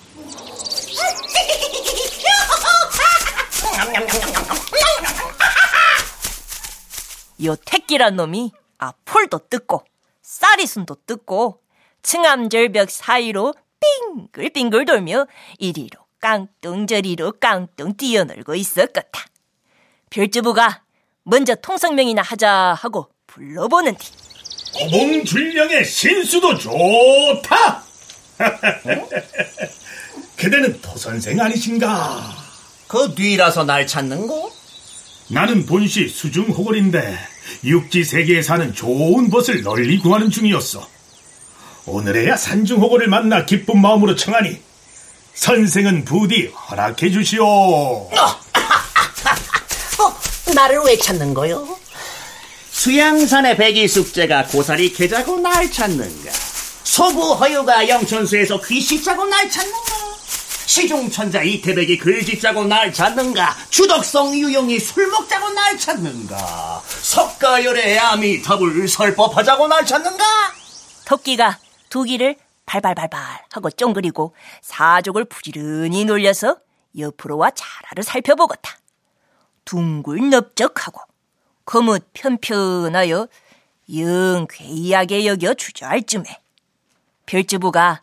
요 7.44 7.56
택기란 7.64 8.16
놈이 8.16 8.52
앞폴도 8.78 9.48
뜯고 9.50 9.84
쌀이순도 10.22 10.96
뜯고 11.06 11.60
층암절벽 12.02 12.90
사이로 12.90 13.54
빙글빙글 14.32 14.86
돌며 14.86 15.26
이리로 15.58 16.00
깡뚱 16.18 16.86
저리로 16.86 17.32
깡뚱 17.38 17.94
뛰어놀고 17.96 18.54
있었겠다. 18.54 19.26
별주부가 20.10 20.82
먼저 21.24 21.54
통성명이나 21.54 22.22
하자 22.22 22.74
하고 22.80 23.10
불러보는 23.26 23.96
뒤. 23.96 24.25
고봉줄령의 24.76 25.84
신수도 25.84 26.58
좋다. 26.58 27.82
그대는 30.36 30.80
토선생 30.82 31.40
아니신가? 31.40 32.36
그 32.86 33.14
뒤라서 33.14 33.64
날 33.64 33.86
찾는 33.86 34.26
거? 34.26 34.50
나는 35.28 35.64
본시 35.66 36.08
수중호걸인데 36.08 37.18
육지 37.64 38.04
세계에 38.04 38.42
사는 38.42 38.72
좋은 38.74 39.30
벗을 39.30 39.62
널리 39.62 39.98
구하는 39.98 40.30
중이었어. 40.30 40.86
오늘에야 41.86 42.36
산중호걸을 42.36 43.08
만나 43.08 43.46
기쁜 43.46 43.80
마음으로 43.80 44.14
청하니 44.14 44.60
선생은 45.34 46.04
부디 46.04 46.46
허락해 46.46 47.10
주시오. 47.10 47.44
어, 47.46 48.10
나를 50.54 50.78
왜 50.80 50.96
찾는 50.98 51.32
거요? 51.34 51.66
수양산의 52.76 53.56
백이숙제가 53.56 54.48
고사리 54.48 54.92
계자고 54.92 55.40
날 55.40 55.72
찾는가? 55.72 56.30
소부 56.84 57.32
허유가 57.32 57.88
영천수에서 57.88 58.60
귀시 58.60 59.02
짜고 59.02 59.24
날 59.24 59.50
찾는가? 59.50 59.80
시중천자 60.66 61.42
이태백이 61.42 61.96
글짓 61.96 62.38
짜고 62.38 62.66
날 62.66 62.92
찾는가? 62.92 63.56
주덕성 63.70 64.34
유용이 64.34 64.78
술 64.78 65.08
먹자고 65.08 65.48
날 65.48 65.78
찾는가? 65.78 66.82
석가열의 66.86 67.98
아미탑을 67.98 68.86
설법하자고 68.86 69.68
날 69.68 69.86
찾는가? 69.86 70.24
토끼가 71.06 71.58
두 71.88 72.02
귀를 72.02 72.36
발발발발 72.66 73.46
하고 73.52 73.70
쫑그리고 73.70 74.34
사족을 74.60 75.24
부지런히 75.24 76.04
놀려서 76.04 76.58
옆으로와 76.96 77.52
자라를 77.52 78.04
살펴보겠다. 78.04 78.76
둥글 79.64 80.28
넓적하고 80.28 81.00
거뭇 81.66 82.02
편편하여 82.14 83.28
영 83.98 84.46
괴이하게 84.48 85.26
여겨 85.26 85.54
주저할 85.54 86.04
쯤에 86.04 86.24
별주부가 87.26 88.02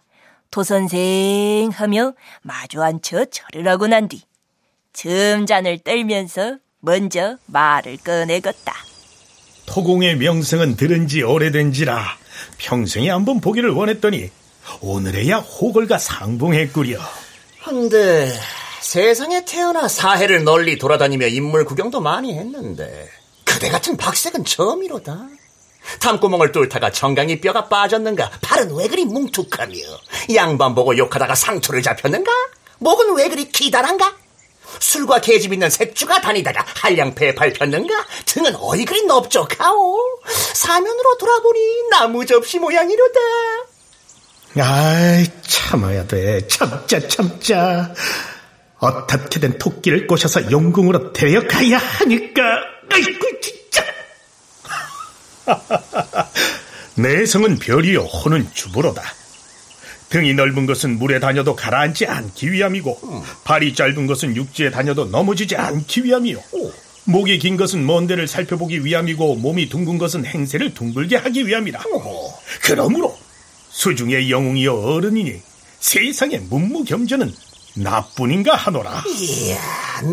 도선생 0.51 1.71
하며 1.73 2.13
마주 2.43 2.83
앉혀 2.83 3.25
절을 3.25 3.67
하고 3.67 3.87
난 3.87 4.07
뒤 4.07 4.21
점잔을 4.93 5.79
떨면서 5.79 6.57
먼저 6.79 7.37
말을 7.47 7.97
꺼내겠다. 7.97 8.73
토공의 9.65 10.17
명성은 10.17 10.75
들은 10.75 11.07
지 11.07 11.23
오래된지라 11.23 12.03
평생에 12.59 13.09
한번 13.09 13.41
보기를 13.41 13.71
원했더니 13.71 14.29
오늘에야 14.81 15.37
호걸과 15.37 15.97
상봉했구려. 15.97 16.99
근데 17.65 18.31
세상에 18.81 19.45
태어나 19.45 19.87
사해를 19.87 20.43
널리 20.43 20.77
돌아다니며 20.77 21.27
인물 21.27 21.65
구경도 21.65 22.01
많이 22.01 22.37
했는데 22.37 23.09
그대 23.53 23.69
같은 23.69 23.95
박색은 23.95 24.45
처음이로다. 24.45 25.27
탐구멍을 25.99 26.51
뚫다가 26.51 26.91
정강이 26.91 27.39
뼈가 27.39 27.67
빠졌는가? 27.69 28.31
팔은 28.41 28.75
왜 28.75 28.87
그리 28.87 29.05
뭉툭하며? 29.05 29.75
양반 30.33 30.73
보고 30.73 30.97
욕하다가 30.97 31.35
상처를 31.35 31.83
잡혔는가? 31.83 32.31
목은 32.79 33.15
왜 33.15 33.29
그리 33.29 33.49
기다란가? 33.49 34.15
술과 34.79 35.21
계집 35.21 35.53
있는 35.53 35.69
색주가 35.69 36.21
다니다가 36.21 36.65
한량패에 36.81 37.35
밟혔는가? 37.35 37.93
등은 38.25 38.55
어이 38.55 38.85
그리 38.85 39.05
넓적하오? 39.05 39.99
사면으로 40.53 41.17
돌아보니 41.19 41.59
나무 41.91 42.25
접시 42.25 42.57
모양이로다. 42.57 43.19
아이, 44.59 45.27
참아야 45.41 46.07
돼. 46.07 46.47
참자, 46.47 47.07
참자. 47.07 47.93
어떻게든 48.79 49.59
토끼를 49.59 50.07
꼬셔서 50.07 50.49
용궁으로 50.51 51.13
데려가야 51.13 51.77
하니까. 51.77 52.72
아이고, 52.89 53.39
진짜. 53.41 53.83
내 56.95 57.25
성은 57.25 57.59
별이요, 57.59 58.01
호는 58.01 58.47
주부로다. 58.53 59.01
등이 60.09 60.35
넓은 60.35 60.67
것은 60.67 60.99
물에 60.99 61.19
다녀도 61.19 61.55
가라앉지 61.55 62.05
않기 62.05 62.51
위함이고, 62.51 63.23
발이 63.43 63.73
짧은 63.73 64.05
것은 64.05 64.35
육지에 64.35 64.69
다녀도 64.69 65.05
넘어지지 65.05 65.55
않기 65.55 66.03
위함이요. 66.03 66.39
목이 67.05 67.39
긴 67.39 67.57
것은 67.57 67.85
먼 67.85 68.05
데를 68.05 68.27
살펴보기 68.27 68.85
위함이고, 68.85 69.35
몸이 69.37 69.69
둥근 69.69 69.97
것은 69.97 70.25
행세를 70.25 70.73
둥글게 70.75 71.15
하기 71.17 71.47
위함이라. 71.47 71.81
그러므로, 72.61 73.17
수중의 73.71 74.29
영웅이여 74.29 74.73
어른이니, 74.73 75.41
세상의 75.79 76.41
문무경전은 76.49 77.33
나뿐인가 77.75 78.55
하노라. 78.55 79.03
이야, 79.07 79.59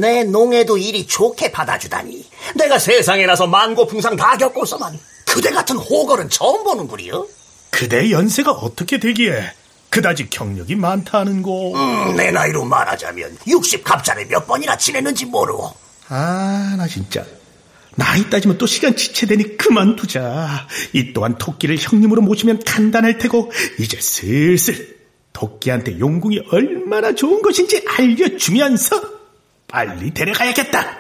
내 0.01 0.25
농에도 0.25 0.79
이리 0.79 1.07
좋게 1.07 1.53
받아주다니. 1.53 2.27
내가 2.57 2.79
세상에 2.79 3.27
나서 3.27 3.47
만고 3.47 3.87
풍상 3.87 4.17
다 4.17 4.37
겪고서만 4.37 4.99
그대 5.27 5.51
같은 5.51 5.77
호걸은 5.77 6.31
처음 6.31 6.65
보는구리요. 6.65 7.27
그대 7.71 8.11
연세가 8.11 8.51
어떻게 8.53 8.99
되기에 8.99 9.53
그다지 9.91 10.31
경력이 10.31 10.77
많다는고. 10.77 11.75
음, 11.75 12.17
내 12.17 12.31
나이로 12.31 12.65
말하자면 12.65 13.39
60 13.47 13.85
갑자를 13.85 14.27
몇 14.27 14.47
번이나 14.47 14.77
지냈는지 14.77 15.27
모르고. 15.27 15.73
아, 16.09 16.75
나 16.77 16.87
진짜. 16.87 17.25
나이 17.97 18.29
따지면 18.31 18.57
또 18.57 18.67
시간 18.67 18.97
지체되니 18.97 19.57
그만두자. 19.57 20.67
이 20.93 21.13
또한 21.13 21.37
토끼를 21.37 21.77
형님으로 21.79 22.23
모시면 22.23 22.63
간단할 22.65 23.19
테고 23.19 23.51
이제 23.79 23.99
슬슬 24.01 25.00
토끼한테 25.41 25.99
용궁이 25.99 26.39
얼마나 26.53 27.15
좋은 27.15 27.41
것인지 27.41 27.83
알려주면서 27.89 29.01
빨리 29.67 30.13
데려가야겠다. 30.13 30.99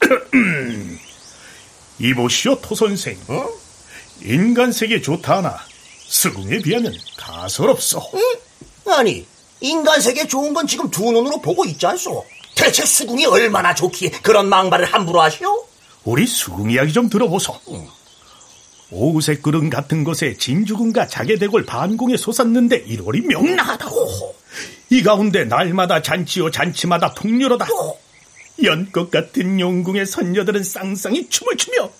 이보시오, 1.98 2.60
토선생. 2.60 3.18
어? 3.28 3.48
인간 4.22 4.70
세계 4.72 5.00
좋다 5.00 5.38
하나 5.38 5.56
스궁에 6.08 6.58
비하면 6.58 6.94
가설없어. 7.16 8.06
응? 8.14 8.92
아니, 8.92 9.26
인간 9.60 10.00
세계 10.02 10.26
좋은 10.26 10.52
건 10.52 10.66
지금 10.66 10.90
두 10.90 11.10
눈으로 11.10 11.40
보고 11.40 11.64
있지 11.64 11.86
않소? 11.86 12.26
대체 12.56 12.84
수궁이 12.84 13.24
얼마나 13.24 13.74
좋기에 13.74 14.10
그런 14.22 14.48
망발을 14.50 14.84
함부로 14.86 15.22
하시오? 15.22 15.64
우리 16.04 16.26
수궁 16.26 16.70
이야기 16.70 16.92
좀 16.92 17.08
들어보소. 17.08 17.58
응. 17.70 17.88
오우색 18.90 19.42
그릇 19.42 19.68
같은 19.70 20.04
곳에 20.04 20.34
진주군과 20.36 21.06
자개대골 21.06 21.64
반공에 21.64 22.16
솟았는데 22.16 22.84
일월이 22.86 23.20
명랑하다. 23.22 23.88
이 24.90 25.02
가운데 25.02 25.44
날마다 25.44 26.02
잔치요 26.02 26.50
잔치마다 26.50 27.14
풍류로다. 27.14 27.66
연꽃 28.62 29.10
같은 29.10 29.60
용궁의 29.60 30.06
선녀들은 30.06 30.62
쌍쌍이 30.62 31.28
춤을 31.28 31.56
추며 31.56 31.90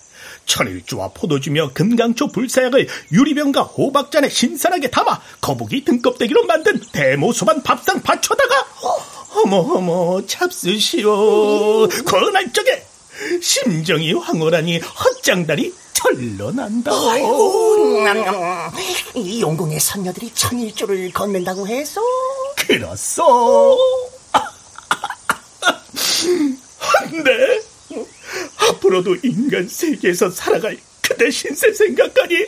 천일주와 0.45 1.09
포도주며 1.13 1.71
금강초 1.73 2.27
불사약을 2.27 2.87
유리병과 3.11 3.61
호박잔에 3.63 4.29
신선하게 4.29 4.89
담아 4.91 5.21
거북이 5.39 5.85
등껍데기로 5.85 6.45
만든 6.45 6.79
대모수반 6.91 7.63
밥상 7.63 8.01
받쳐다가 8.01 8.67
어머 9.43 9.57
어머 9.57 10.25
찹스시오 10.25 11.87
권할 12.05 12.51
적에 12.51 12.83
심정이 13.41 14.13
황홀하니 14.13 14.79
헛장다리 14.79 15.73
철러난다. 15.93 16.91
아이고, 16.91 18.03
이 19.15 19.41
용궁의 19.41 19.79
선녀들이 19.79 20.31
천일조를 20.33 21.11
건넨다고 21.11 21.67
해서? 21.67 22.01
그렇소. 22.55 23.77
한데 26.79 27.61
앞으로도 28.57 29.17
인간 29.23 29.67
세계에서 29.67 30.29
살아갈 30.29 30.77
그대 31.01 31.29
신세 31.29 31.73
생각하니 31.73 32.45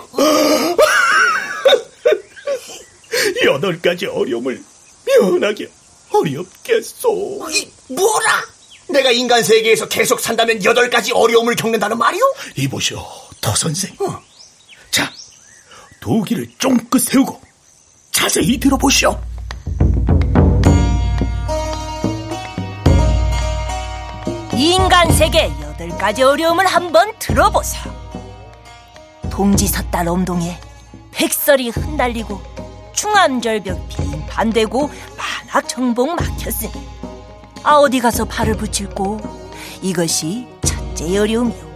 여덟 3.46 3.80
가지 3.82 4.06
어려움을 4.06 4.64
면하기 5.06 5.68
어렵겠소. 6.12 7.48
이 7.52 7.70
뭐라? 7.90 8.53
내가 8.94 9.12
인간 9.12 9.44
세계에서 9.44 9.90
계속 9.90 10.20
산다면 10.20 10.64
여덟 10.64 10.90
가지 10.90 11.12
어려움을 11.12 11.56
겪는다는 11.56 11.98
말이오? 11.98 12.22
이보시오, 12.56 13.04
더 13.42 13.54
선생. 13.56 13.94
어. 14.00 14.22
자, 14.92 15.12
도기를 16.00 16.48
쫑긋 16.60 17.02
세우고 17.02 17.42
자세히 18.12 18.58
들어보시오. 18.60 19.20
인간 24.56 25.12
세계 25.12 25.52
여덟 25.62 25.90
가지 25.98 26.22
어려움을 26.22 26.68
한번 26.68 27.12
들어보세요. 27.18 27.84
동지 29.32 29.68
섰달 29.68 30.08
엄동에 30.08 30.60
백설이 31.12 31.70
흩날리고 31.70 32.40
중암절벽 32.94 33.90
빈반되고 33.90 34.92
만악 35.18 35.68
정복 35.68 36.16
막혔으니 36.16 36.93
아 37.63 37.76
어디 37.78 37.99
가서 37.99 38.26
발을 38.26 38.58
붙일고 38.58 39.19
이것이 39.82 40.47
첫째 40.65 41.17
어려움이요. 41.17 41.73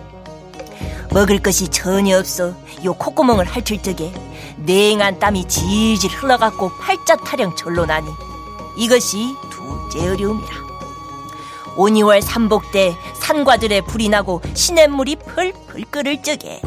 먹을 1.11 1.39
것이 1.39 1.69
전혀 1.69 2.19
없어 2.19 2.53
요 2.83 2.93
콧구멍을 2.93 3.45
핥을 3.45 3.81
적에 3.81 4.11
냉한 4.57 5.19
땀이 5.19 5.47
질질 5.47 6.11
흘러갖고 6.11 6.71
팔자 6.77 7.15
타령 7.17 7.55
절로 7.55 7.85
나니 7.85 8.07
이것이 8.77 9.33
둘째 9.49 10.09
어려움이라. 10.09 10.67
5, 11.77 11.85
2월 11.85 12.21
삼복 12.21 12.71
때 12.71 12.95
산과들에 13.21 13.81
불이 13.81 14.09
나고 14.09 14.41
시냇물이 14.55 15.17
펄펄 15.17 15.85
끓을 15.89 16.21
적에 16.21 16.61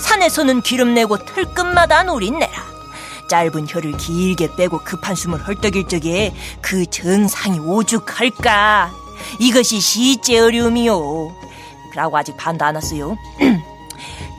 산에서는 0.00 0.60
기름 0.62 0.94
내고 0.94 1.18
털끝마다 1.18 2.04
노린내라. 2.04 2.70
짧은 3.30 3.68
혀를 3.68 3.96
길게 3.96 4.56
빼고 4.56 4.78
급한 4.78 5.14
숨을 5.14 5.46
헐떡일 5.46 5.86
적에 5.86 6.34
그 6.60 6.84
정상이 6.86 7.60
오죽할까. 7.60 8.92
이것이 9.38 9.78
시제 9.78 10.40
어려움이요. 10.40 11.32
라고 11.94 12.18
아직 12.18 12.36
반도 12.36 12.64
안 12.64 12.74
왔어요. 12.74 13.16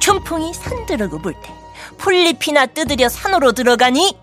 춘풍이 0.01 0.53
산 0.53 0.85
들어고 0.85 1.19
불때 1.19 1.53
풀잎이나 1.97 2.65
뜯으려 2.65 3.07
산으로 3.07 3.53
들어가니 3.53 4.17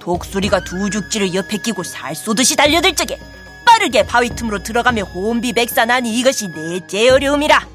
독수리가 0.00 0.64
두 0.64 0.88
죽지를 0.88 1.34
옆에 1.34 1.58
끼고 1.58 1.82
살 1.82 2.14
쏘듯이 2.14 2.56
달려들 2.56 2.96
적에 2.96 3.18
빠르게 3.66 4.06
바위 4.06 4.30
틈으로 4.30 4.62
들어가며 4.62 5.04
혼비백산하니 5.04 6.18
이것이 6.18 6.48
넷째 6.48 7.10
어려움이라. 7.10 7.73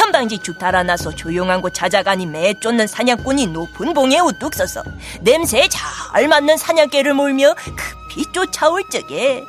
천방지 0.00 0.38
축 0.38 0.58
달아나서 0.58 1.14
조용한 1.14 1.60
곳 1.60 1.74
찾아가니 1.74 2.24
매 2.24 2.54
쫓는 2.58 2.86
사냥꾼이 2.86 3.48
높은 3.48 3.92
봉에 3.92 4.18
우뚝 4.18 4.54
서서 4.54 4.82
냄새에 5.20 5.68
잘 5.68 6.26
맞는 6.26 6.56
사냥개를 6.56 7.12
몰며 7.12 7.54
급히 7.76 8.24
쫓아올 8.32 8.82
적에 8.88 9.44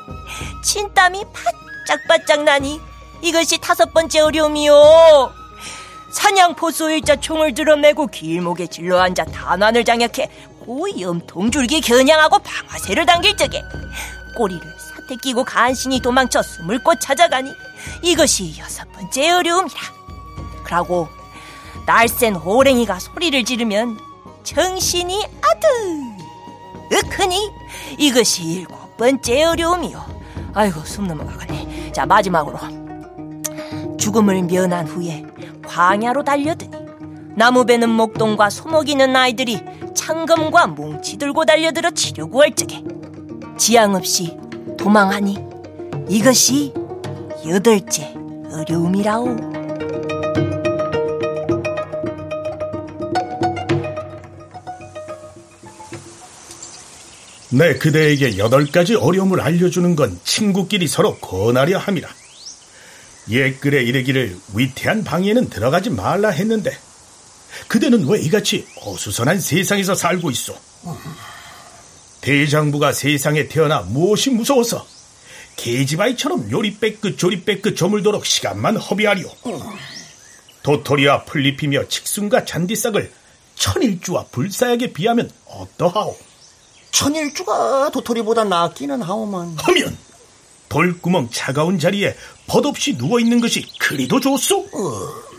진땀이 0.61 1.23
바짝바짝 1.87 2.43
나니 2.43 2.81
이것이 3.21 3.59
다섯 3.59 3.93
번째 3.93 4.19
어려움이요. 4.19 5.33
사냥 6.11 6.53
포수 6.53 6.91
일자 6.91 7.15
총을 7.15 7.53
들어매고 7.53 8.07
길목에 8.07 8.67
질러 8.67 8.99
앉아 8.99 9.23
단환을 9.23 9.85
장약해 9.85 10.29
고염 10.59 11.25
통줄기 11.27 11.79
겨냥하고 11.79 12.39
방아쇠를 12.39 13.05
당길 13.05 13.37
적에 13.37 13.63
꼬리를 14.35 14.61
사태 14.77 15.15
끼고 15.15 15.45
간신히 15.45 16.01
도망쳐 16.01 16.41
숨을 16.43 16.83
꼴 16.83 16.99
찾아가니 16.99 17.53
이것이 18.01 18.59
여섯 18.59 18.91
번째 18.91 19.31
어려움이라. 19.31 20.00
그러고 20.71 21.09
날쌘 21.85 22.35
호랭이가 22.37 22.97
소리를 22.99 23.43
지르면 23.43 23.99
정신이 24.43 25.21
아득 25.41 25.67
으크니 26.93 27.51
이것이 27.97 28.43
일곱 28.43 28.95
번째 28.95 29.43
어려움이요. 29.43 30.21
아이고 30.53 30.79
숨 30.85 31.07
넘어가겠네. 31.07 31.91
자 31.91 32.05
마지막으로 32.05 32.57
죽음을 33.97 34.43
면한 34.43 34.87
후에 34.87 35.25
광야로 35.67 36.23
달려드니 36.23 36.71
나무 37.35 37.65
베는 37.65 37.89
목동과 37.89 38.49
소먹이는 38.49 39.13
아이들이 39.13 39.61
창검과 39.93 40.67
뭉치 40.67 41.17
들고 41.17 41.43
달려들어 41.43 41.91
치료 41.91 42.29
구할 42.29 42.55
적에 42.55 42.81
지향 43.57 43.95
없이 43.95 44.37
도망하니 44.77 45.37
이것이 46.07 46.73
여덟째 47.45 48.15
어려움이라오. 48.53 49.51
내 57.51 57.75
그대에게 57.75 58.37
여덟 58.37 58.65
가지 58.65 58.95
어려움을 58.95 59.41
알려주는 59.41 59.95
건 59.95 60.17
친구끼리 60.23 60.87
서로 60.87 61.17
권하려 61.17 61.77
함이라. 61.77 62.07
옛글에 63.29 63.83
이르기를 63.83 64.37
위태한 64.55 65.03
방에는 65.03 65.49
들어가지 65.49 65.89
말라 65.89 66.29
했는데 66.29 66.75
그대는 67.67 68.07
왜 68.07 68.21
이같이 68.21 68.65
어수선한 68.81 69.39
세상에서 69.39 69.95
살고 69.95 70.31
있어? 70.31 70.55
대장부가 72.21 72.93
세상에 72.93 73.47
태어나 73.47 73.81
무엇이 73.81 74.29
무서워서 74.29 74.87
계지바이처럼 75.57 76.49
요리빼끝 76.51 77.17
조리빼끝 77.17 77.75
저물도록 77.75 78.25
시간만 78.25 78.77
허비하리오. 78.77 79.29
도토리와 80.63 81.25
풀잎이며 81.25 81.87
칙순과 81.89 82.45
잔디싹을 82.45 83.11
천일주와 83.55 84.27
불사약에 84.31 84.93
비하면 84.93 85.29
어떠하오? 85.45 86.30
천일주가 86.91 87.89
도토리보다 87.91 88.43
낫기는 88.45 89.01
하오만. 89.01 89.55
하면 89.57 89.97
돌구멍 90.69 91.29
차가운 91.31 91.79
자리에 91.79 92.15
벗없이 92.47 92.93
누워있는 92.97 93.41
것이 93.41 93.65
그리도 93.79 94.19
좋소? 94.19 94.59
어. 94.59 95.31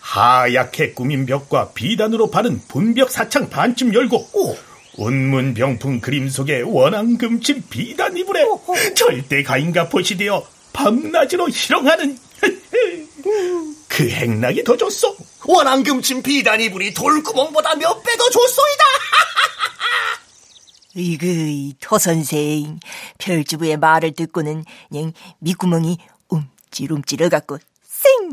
하얗게 0.00 0.92
꾸민 0.94 1.26
벽과 1.26 1.70
비단으로 1.72 2.30
바른 2.30 2.60
분벽 2.68 3.10
사창 3.10 3.48
반쯤 3.48 3.94
열고 3.94 4.16
어. 4.16 4.56
운문 4.96 5.54
병풍 5.54 6.00
그림 6.00 6.28
속에 6.28 6.62
원앙 6.66 7.16
금침 7.16 7.62
비단 7.70 8.16
이불에 8.16 8.42
어, 8.42 8.52
어. 8.66 8.74
절대 8.96 9.42
가인가 9.42 9.88
포시되어 9.88 10.44
밤낮으로 10.72 11.48
희롱하는 11.48 12.18
그 13.88 14.08
행락이 14.08 14.64
더 14.64 14.76
좋소. 14.76 15.16
원앙 15.46 15.82
금침 15.82 16.22
비단 16.22 16.60
이불이 16.60 16.94
돌구멍보다 16.94 17.74
몇 17.76 18.02
배 18.02 18.16
더 18.16 18.28
좋소이다. 18.30 18.84
이그 20.94 21.72
토선생 21.80 22.80
별주부의 23.18 23.76
말을 23.76 24.12
듣고는 24.12 24.64
그냥 24.88 25.12
밑구멍이 25.38 25.98
움찔움찔해갖고 26.28 27.58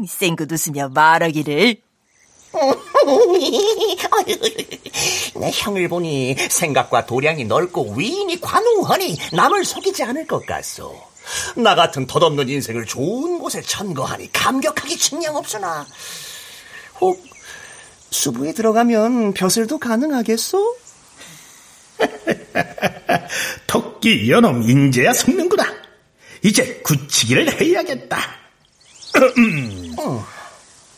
쌩쌩긋 0.08 0.52
웃으며 0.52 0.90
말하기를 0.90 1.76
내 5.36 5.52
형을 5.54 5.88
보니 5.90 6.36
생각과 6.50 7.06
도량이 7.06 7.46
넓고 7.46 7.94
위인이 7.96 8.40
관우하니 8.42 9.18
남을 9.34 9.64
속이지 9.64 10.04
않을 10.04 10.26
것 10.26 10.44
같소. 10.46 10.96
나 11.58 11.76
같은 11.76 12.08
덧없는 12.08 12.50
인생을 12.50 12.86
좋은 12.86 13.38
곳에 13.40 13.62
천거하니 13.62 14.32
감격하기 14.32 14.98
측량 14.98 15.36
없으나 15.36 15.86
혹 17.02 17.22
수부에 18.10 18.54
들어가면 18.54 19.34
벼슬도 19.34 19.78
가능하겠소? 19.78 20.78
토끼 23.68 24.30
연놈 24.30 24.62
인재야 24.64 25.14
속는구나. 25.14 25.66
이제 26.44 26.82
굳히기를 26.84 27.60
해야겠다. 27.60 28.18
어. 30.00 30.28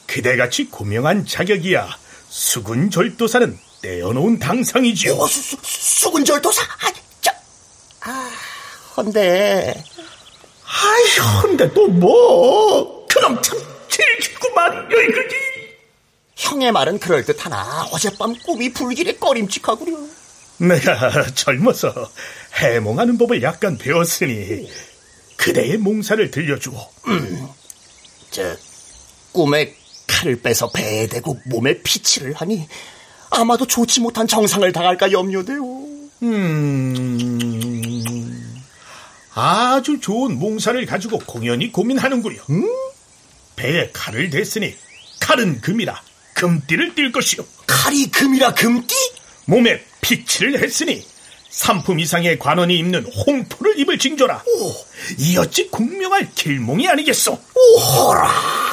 그대같이 0.07 0.65
고명한 0.69 1.25
자격이야 1.25 1.88
수군 2.29 2.89
절도사는 2.89 3.57
떼어놓은 3.81 4.39
당상이지요. 4.39 5.15
어, 5.15 5.27
수, 5.27 5.57
수, 5.62 6.12
군 6.12 6.25
절도사 6.25 6.62
아, 6.63 6.91
저, 7.21 7.31
아, 8.01 8.31
헌데. 8.97 9.83
아이, 10.65 11.17
헌데 11.41 11.71
또 11.73 11.88
뭐? 11.88 13.05
그놈 13.07 13.41
참 13.41 13.57
질기구만, 13.88 14.91
여기까지. 14.91 15.35
형의 16.35 16.71
말은 16.71 16.99
그럴듯하나 16.99 17.88
어젯밤 17.91 18.35
꿈이 18.45 18.71
불길에 18.71 19.13
꺼림칙하구려. 19.13 19.97
내가 20.60 21.26
젊어서 21.34 22.12
해몽하는 22.56 23.17
법을 23.17 23.41
약간 23.43 23.78
배웠으니 23.78 24.69
그대의 25.38 25.78
몽사를 25.78 26.32
들려주오. 26.32 26.78
음, 27.08 27.48
저 28.30 28.56
꿈에 29.32 29.74
칼을 30.08 30.41
빼서 30.41 30.69
배에 30.72 31.08
대고 31.08 31.39
몸에 31.45 31.82
피치를 31.82 32.34
하니 32.34 32.67
아마도 33.30 33.65
좋지 33.65 34.02
못한 34.02 34.28
정상을 34.28 34.69
당할까 34.72 35.12
염려되오. 35.12 35.88
음, 36.24 36.54
아주 39.34 40.00
좋은 40.02 40.38
몽사를 40.38 40.86
가지고 40.86 41.19
공연히 41.19 41.72
고민하는구려. 41.72 42.43
음? 42.50 42.67
배에 43.56 43.91
칼을 43.93 44.30
댔으니 44.30 44.76
칼은 45.22 45.62
금이라 45.62 46.02
금띠를 46.34 46.95
띌 46.95 47.13
것이오. 47.13 47.45
칼이 47.65 48.08
금이라 48.08 48.54
금띠? 48.56 48.93
몸에 49.45 49.82
피치를 50.01 50.62
했으니 50.62 51.05
삼품 51.49 51.99
이상의 51.99 52.39
관원이 52.39 52.77
입는 52.77 53.05
홍포를 53.05 53.79
입을 53.79 53.97
징조라. 53.97 54.43
이 55.17 55.38
어찌 55.38 55.67
공명할 55.69 56.29
길몽이 56.35 56.88
아니겠소? 56.88 57.38
오호라, 57.55 58.31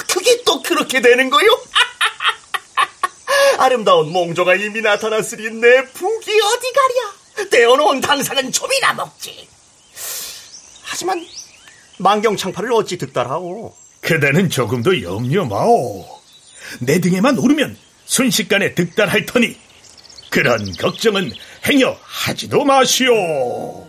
그게 0.09 0.43
또 0.45 0.63
그렇게 0.63 1.01
되는 1.01 1.31
거요? 1.31 1.47
아름다운 3.59 4.13
몽조가 4.13 4.55
이미 4.57 4.83
나타났으니 4.83 5.51
내 5.61 5.85
북이 5.93 6.41
어디 6.41 6.73
가랴? 6.73 7.49
떼어놓은 7.51 8.01
당상은 8.01 8.53
좀이나 8.53 8.93
먹지. 8.95 9.49
하지만 10.83 11.27
만경창파를 11.99 12.73
어찌 12.73 12.99
득달하오? 12.99 13.75
그대는 14.01 14.51
조금 14.51 14.83
더 14.83 15.01
염려 15.03 15.45
마오. 15.45 16.07
내 16.81 17.01
등에만 17.01 17.39
오르면 17.39 17.77
순식간에 18.05 18.75
득달할 18.75 19.27
터니 19.27 19.57
그런 20.37 20.71
걱정은 20.77 21.33
행여 21.67 21.97
하지도 22.03 22.63
마시오. 22.63 23.11
오, 23.15 23.87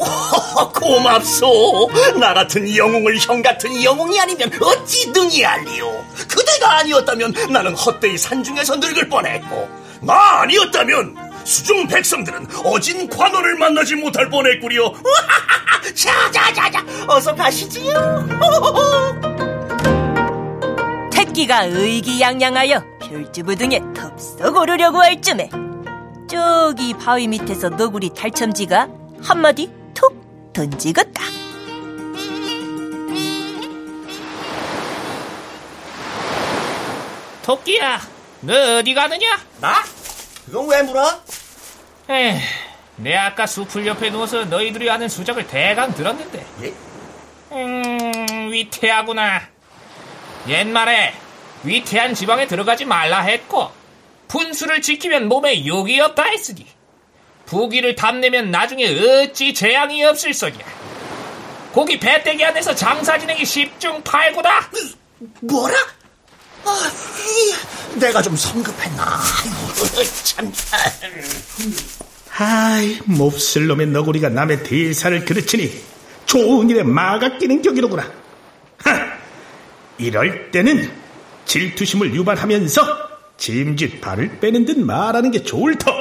고맙소. 0.72 1.90
나 2.18 2.32
같은 2.32 2.74
영웅을 2.74 3.18
형 3.18 3.42
같은 3.42 3.84
영웅이 3.84 4.18
아니면 4.18 4.50
어찌 4.62 5.10
능히 5.10 5.44
알리오. 5.44 5.92
그대가 6.26 6.78
아니었다면 6.78 7.34
나는 7.50 7.74
헛되이 7.74 8.16
산중에서 8.16 8.76
늙을 8.76 9.10
뻔했고 9.10 9.68
나 10.00 10.40
아니었다면 10.40 11.14
수중 11.44 11.86
백성들은 11.86 12.46
어진 12.64 13.06
관원을 13.06 13.56
만나지 13.56 13.94
못할 13.94 14.30
뻔했구려. 14.30 14.90
자자자자, 15.94 16.82
어서 17.08 17.34
가시지요. 17.34 18.26
택기가 21.12 21.64
의기양양하여 21.64 22.95
별주부 23.16 23.56
등에 23.56 23.80
덥석 23.94 24.54
오르려고 24.56 24.98
할 24.98 25.20
쯤에 25.22 25.48
저기 26.28 26.92
바위 26.92 27.26
밑에서 27.28 27.70
너구리 27.70 28.10
달첨지가 28.10 28.88
한마디 29.22 29.72
툭 29.94 30.52
던지겠다. 30.52 31.22
토끼야, 37.42 38.00
너 38.40 38.78
어디 38.78 38.92
가느냐? 38.92 39.38
나? 39.60 39.76
그건 40.44 40.68
왜 40.68 40.82
물어? 40.82 41.20
에휴, 42.10 42.38
내 42.96 43.14
아까 43.16 43.46
숲을 43.46 43.86
옆에 43.86 44.10
누워서 44.10 44.44
너희들이 44.44 44.88
하는 44.88 45.08
수작을 45.08 45.46
대강 45.46 45.94
들었는데. 45.94 46.46
예? 46.62 46.74
음, 47.52 48.50
위태하구나. 48.50 49.42
옛말에 50.48 51.25
위태한 51.66 52.14
지방에 52.14 52.46
들어가지 52.46 52.84
말라 52.84 53.20
했고, 53.20 53.70
분수를 54.28 54.82
지키면 54.82 55.28
몸에 55.28 55.66
욕이 55.66 56.00
없다 56.00 56.24
했으니, 56.24 56.66
부기를 57.46 57.94
탐내면 57.94 58.50
나중에 58.50 58.86
어찌 58.86 59.54
재앙이 59.54 60.04
없을 60.04 60.34
소냐. 60.34 60.58
고기 61.72 61.98
배때기 62.00 62.44
안에서 62.44 62.74
장사 62.74 63.18
지내기 63.18 63.44
십중 63.44 64.02
팔구다. 64.02 64.70
뭐라? 65.42 65.76
아, 66.64 66.90
이, 67.94 67.98
내가 68.00 68.22
좀 68.22 68.34
성급했나? 68.34 69.20
참. 70.24 70.52
아이, 72.38 72.98
몹쓸 73.04 73.66
놈의 73.66 73.86
너구리가 73.88 74.28
남의 74.30 74.64
대사를 74.64 75.24
그르치니 75.24 75.70
좋은 76.26 76.68
일에 76.68 76.82
마가 76.82 77.38
끼는 77.38 77.62
격이로구나. 77.62 78.10
하! 78.78 79.18
이럴 79.98 80.50
때는 80.50 80.90
질투심을 81.46 82.14
유발하면서 82.14 82.82
짐짓 83.38 84.00
발을 84.00 84.38
빼는 84.40 84.66
듯 84.66 84.78
말하는 84.78 85.30
게 85.30 85.42
좋을 85.42 85.78
터. 85.78 85.92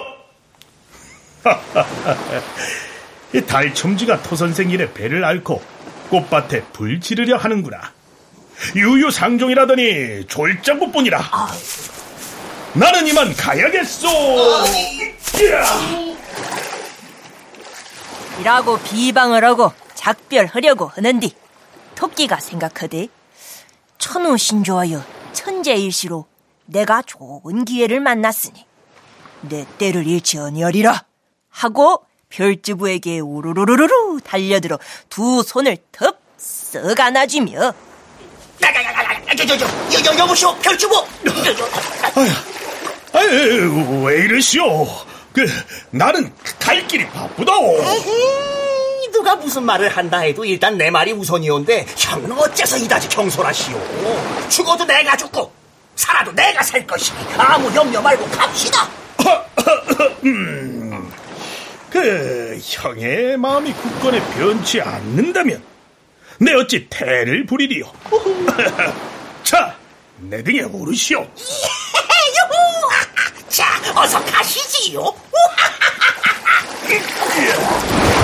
이 3.33 3.41
달첨지가 3.41 4.23
토선생 4.23 4.71
일의 4.71 4.93
배를 4.93 5.23
앓고 5.23 5.61
꽃밭에 6.09 6.63
불 6.73 6.99
지르려 6.99 7.37
하는구나. 7.37 7.93
유유상종이라더니 8.75 10.27
졸장부뿐이라. 10.27 11.21
나는 12.73 13.07
이만 13.07 13.35
가야겠소. 13.35 14.07
이라고 18.39 18.77
비방을 18.79 19.43
하고 19.43 19.71
작별하려고 19.93 20.87
하는디 20.87 21.33
토끼가 21.95 22.39
생각하되 22.39 23.07
천우신조하여 23.97 25.14
천재일시로 25.35 26.25
내가 26.65 27.03
좋은 27.03 27.65
기회를 27.65 27.99
만났으니 27.99 28.65
내 29.41 29.65
때를 29.77 30.07
잃지 30.07 30.39
아니하리라 30.39 31.05
하고 31.49 32.05
별주부에게 32.29 33.19
우르르르르 33.19 34.19
달려들어 34.23 34.79
두 35.09 35.43
손을 35.43 35.77
덥석 35.91 36.99
안아주며 36.99 37.73
여, 39.93 40.17
여보시오, 40.19 40.55
별주부! 40.57 41.05
아유, 43.13 44.03
왜 44.03 44.23
이러시오? 44.23 44.85
그, 45.33 45.45
나는 45.91 46.33
갈 46.59 46.87
길이 46.87 47.07
바쁘다오. 47.09 47.77
에이, 47.81 48.54
누가 49.15 49.33
무슨 49.37 49.63
말을 49.63 49.87
한다 49.95 50.19
해도 50.19 50.43
일단 50.43 50.77
내 50.77 50.91
말이 50.91 51.13
우선이온데 51.13 51.85
형은 51.97 52.33
어째서 52.33 52.75
이다지 52.79 53.07
경솔하시오? 53.07 54.49
죽어도 54.49 54.83
내가 54.83 55.15
죽고 55.15 55.53
살아도 55.95 56.33
내가 56.33 56.61
살 56.61 56.85
것이니 56.85 57.17
아무 57.37 57.73
염려 57.73 58.01
말고 58.01 58.27
갑시다. 58.31 58.89
음, 60.25 61.09
그 61.89 62.59
형의 62.61 63.37
마음이 63.37 63.71
굳건히 63.71 64.19
변치 64.33 64.81
않는다면 64.81 65.63
내 66.39 66.51
어찌 66.53 66.87
태를 66.89 67.45
부리리요? 67.45 67.89
자, 69.43 69.77
내 70.17 70.43
등에 70.43 70.63
오르시오. 70.63 71.21
유후! 71.21 71.29
자, 73.47 73.65
어서 73.95 74.21
가시지요. 74.25 75.15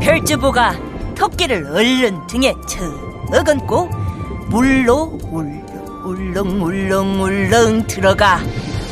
별주부가 0.00 0.74
토끼를 1.14 1.66
얼른 1.72 2.26
등에 2.26 2.54
쳐넣고 2.66 3.88
물로 4.48 5.18
울렁 5.30 5.62
울렁 6.04 6.62
울렁 6.62 7.22
울렁 7.22 7.86
들어가 7.86 8.40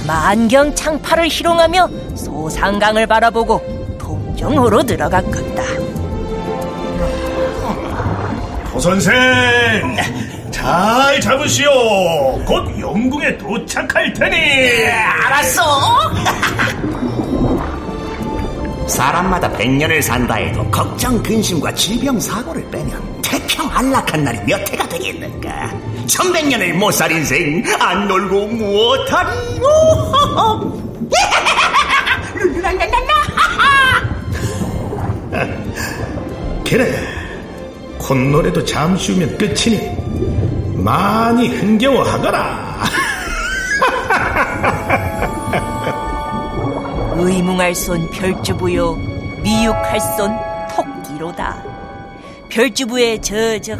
만경 0.06 0.74
창파를 0.74 1.28
희롱하며 1.28 1.88
소상강을 2.14 3.06
바라보고 3.06 3.96
동정호로 3.98 4.84
들어갔겠다. 4.84 5.62
도선생, 8.70 9.12
잘 10.50 11.20
잡으시오. 11.20 11.68
곧 12.46 12.78
영궁에 12.80 13.36
도착할 13.36 14.12
테니. 14.12 14.86
알았어. 14.88 15.62
사람마다 18.88 19.50
백년을 19.52 20.02
산다 20.02 20.34
해도 20.36 20.64
걱정, 20.70 21.22
근심과 21.22 21.74
질병, 21.74 22.18
사고를 22.18 22.68
빼면 22.70 23.22
태평 23.22 23.68
안락한 23.72 24.24
날이 24.24 24.38
몇 24.46 24.68
해가 24.72 24.88
되겠는가? 24.88 25.70
천백년을 26.06 26.74
못 26.74 26.92
살 26.92 27.12
인생 27.12 27.62
안 27.78 28.08
놀고 28.08 28.46
무엇하리? 28.48 29.28
그래, 36.64 36.92
콧노래도 37.98 38.64
잠시 38.64 39.12
후면 39.12 39.36
끝이니 39.38 40.76
많이 40.76 41.48
흥겨워하거라. 41.48 42.87
의뭉할 47.18 47.74
손 47.74 48.08
별주부요 48.10 48.94
미육할 49.42 50.00
손 50.00 50.36
토끼로다. 50.70 51.62
별주부의 52.48 53.20
저 53.20 53.58
저 53.60 53.76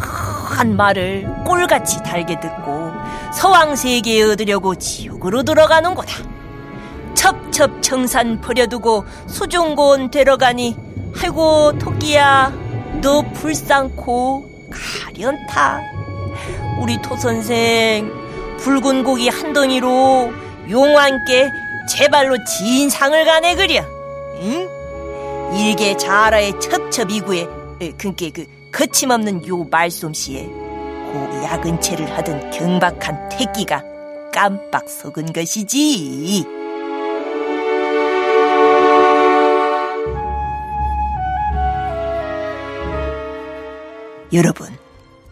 한 0.49 0.77
말을 0.77 1.27
꼴같이 1.45 2.03
달게 2.03 2.41
듣고 2.41 2.91
서왕 3.33 3.77
세계에 3.77 4.23
얻으려고 4.23 4.75
지옥으로 4.75 5.43
들어가는 5.45 5.95
거다 5.95 6.17
첩첩 7.15 7.81
청산 7.83 8.41
버려두고 8.41 9.05
수종고원 9.27 10.11
데려가니 10.11 10.77
아이고 11.23 11.79
토끼야 11.79 12.53
너 13.03 13.23
불쌍코 13.35 14.51
가련타. 14.71 15.81
우리 16.81 17.01
토 17.03 17.17
선생 17.17 18.11
붉은 18.59 19.05
고기 19.05 19.29
한 19.29 19.53
덩이로 19.53 20.33
용왕께 20.71 21.51
제발로 21.89 22.37
진상을 22.45 23.25
가네 23.25 23.55
그려 23.57 23.83
응? 24.41 24.69
일개 25.57 25.97
자라의 25.97 26.61
첩첩이구에 26.61 27.47
그니까 27.97 28.27
그 28.35 28.47
거침없는 28.71 29.47
요 29.49 29.65
말솜씨에 29.65 30.45
고 30.45 31.43
약은 31.43 31.81
채를 31.81 32.11
하던 32.17 32.51
경박한 32.51 33.31
태끼가 33.31 33.83
깜빡 34.33 34.89
속은 34.89 35.33
것이지. 35.33 36.45
여러분, 44.33 44.69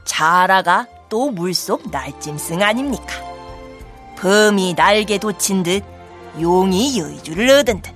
자라가 0.07 0.87
또 1.11 1.31
물속 1.31 1.91
날짐승 1.91 2.63
아닙니까? 2.63 3.15
범이 4.17 4.75
날개 4.75 5.19
돋친 5.19 5.63
듯 5.63 5.85
용이 6.41 6.99
여의주를 6.99 7.51
얻은 7.51 7.83
듯 7.83 7.93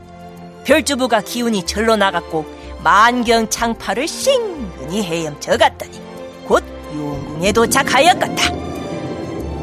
별주부가 0.64 1.20
기운이 1.20 1.64
절로 1.64 1.97
나갔고 1.97 2.45
만경 2.82 3.49
창파를 3.49 4.09
싱근히 4.09 5.03
헤엄쳐 5.03 5.57
갔더니 5.57 6.01
곧 6.47 6.62
용궁에 6.95 7.53
도착하였겠다. 7.53 8.55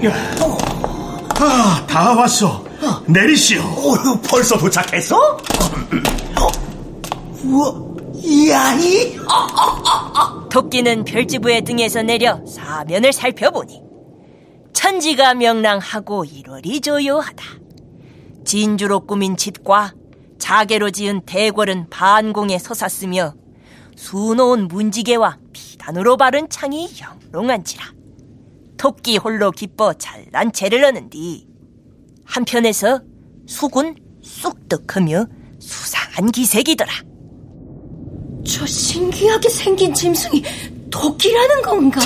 야, 0.05 0.13
아, 1.39 1.86
다 1.88 2.13
왔어. 2.13 2.63
내리시오. 3.05 3.61
어, 3.61 4.21
벌써 4.28 4.57
도착했어? 4.57 5.38
우와, 7.43 7.73
이 8.15 8.51
아이? 8.51 9.17
토끼는 10.49 11.03
별지부의 11.05 11.63
등에서 11.63 12.01
내려 12.01 12.39
사면을 12.45 13.13
살펴보니 13.13 13.82
천지가 14.73 15.34
명랑하고 15.36 16.25
일월이 16.25 16.82
조요하다. 16.82 17.43
진주로 18.47 19.01
꾸민 19.01 19.35
집과 19.35 19.93
자개로 20.39 20.91
지은 20.91 21.25
대궐은 21.25 21.89
반공에 21.89 22.57
솟았으며 22.57 23.33
수놓은 23.97 24.69
문지개와 24.69 25.37
비단으로 25.51 26.15
바른 26.15 26.47
창이 26.47 26.89
영롱한지라. 27.33 27.83
토끼 28.77 29.17
홀로 29.17 29.51
기뻐 29.51 29.93
잘난 29.95 30.53
채를 30.53 30.85
하는 30.85 31.09
뒤 31.09 31.45
한편에서 32.23 33.01
수군 33.47 33.95
쑥득하며 34.23 35.25
수상한 35.59 36.31
기색이더라. 36.31 36.93
저 38.47 38.65
신기하게 38.65 39.49
생긴 39.49 39.93
짐승이 39.93 40.41
토끼라는 40.89 41.61
건가? 41.63 41.99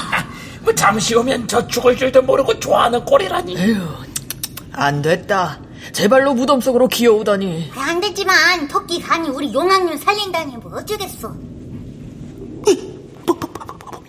뭐 0.64 0.74
잠시 0.74 1.14
오면 1.14 1.48
저 1.48 1.66
죽을 1.66 1.94
줄도 1.94 2.22
모르고 2.22 2.58
좋아하는 2.60 3.04
꼴이라니. 3.04 3.58
에휴, 3.58 3.82
안 4.72 5.02
됐다. 5.02 5.60
제 5.92 6.08
발로 6.08 6.34
무덤 6.34 6.60
속으로 6.60 6.88
기어오다니. 6.88 7.72
안 7.74 8.00
됐지만 8.00 8.68
토끼 8.68 9.00
간이 9.00 9.28
우리 9.30 9.52
용왕님 9.52 9.96
살린다니 9.98 10.56
뭐 10.58 10.76
어쩌겠어. 10.78 11.34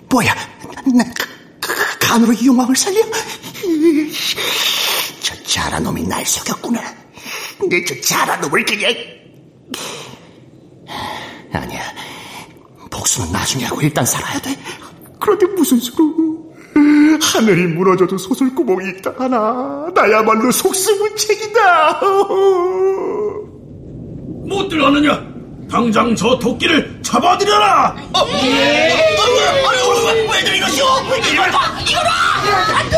뭐야, 0.10 0.36
나 0.96 1.04
그, 1.60 1.74
간으로 2.00 2.34
용왕을 2.46 2.76
살려? 2.76 3.02
저 5.24 5.44
자라놈이 5.44 6.04
날 6.04 6.24
속였구나. 6.26 6.80
내 7.70 7.84
저 7.86 8.00
자라놈을 8.02 8.64
그냥... 8.66 8.94
아니야, 11.54 11.82
복수는 12.92 13.32
나중에 13.32 13.66
하고 13.66 13.82
일단 13.82 14.06
살아야 14.06 14.40
돼. 14.40 14.56
그런데 15.20 15.48
무슨 15.48 15.80
수로... 15.80 16.43
하늘이 16.76 17.68
무너져도 17.68 18.18
소설구멍이 18.18 18.90
있다 18.98 19.14
하나 19.18 19.88
나야말로 19.94 20.52
속수무책이다. 20.52 22.00
못들 24.48 24.84
하느냐? 24.84 25.22
당장 25.72 26.16
저 26.16 26.38
토끼를 26.38 27.00
잡아들여라! 27.02 27.96
어, 28.14 28.20
예. 28.44 28.92
아유, 29.68 30.30
왜들 30.32 30.56
이러시오? 30.58 30.86
이걸 31.32 31.50
봐 31.52 31.60
이걸 31.90 32.04
봐 32.04 32.12
안돼! 32.78 32.98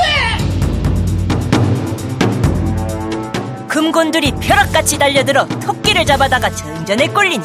금곤들이 3.67 4.33
벼락같이 4.41 4.97
달려들어 4.97 5.45
토끼를 5.47 6.05
잡아다가 6.05 6.49
전전에 6.49 7.07
꼴리니 7.07 7.43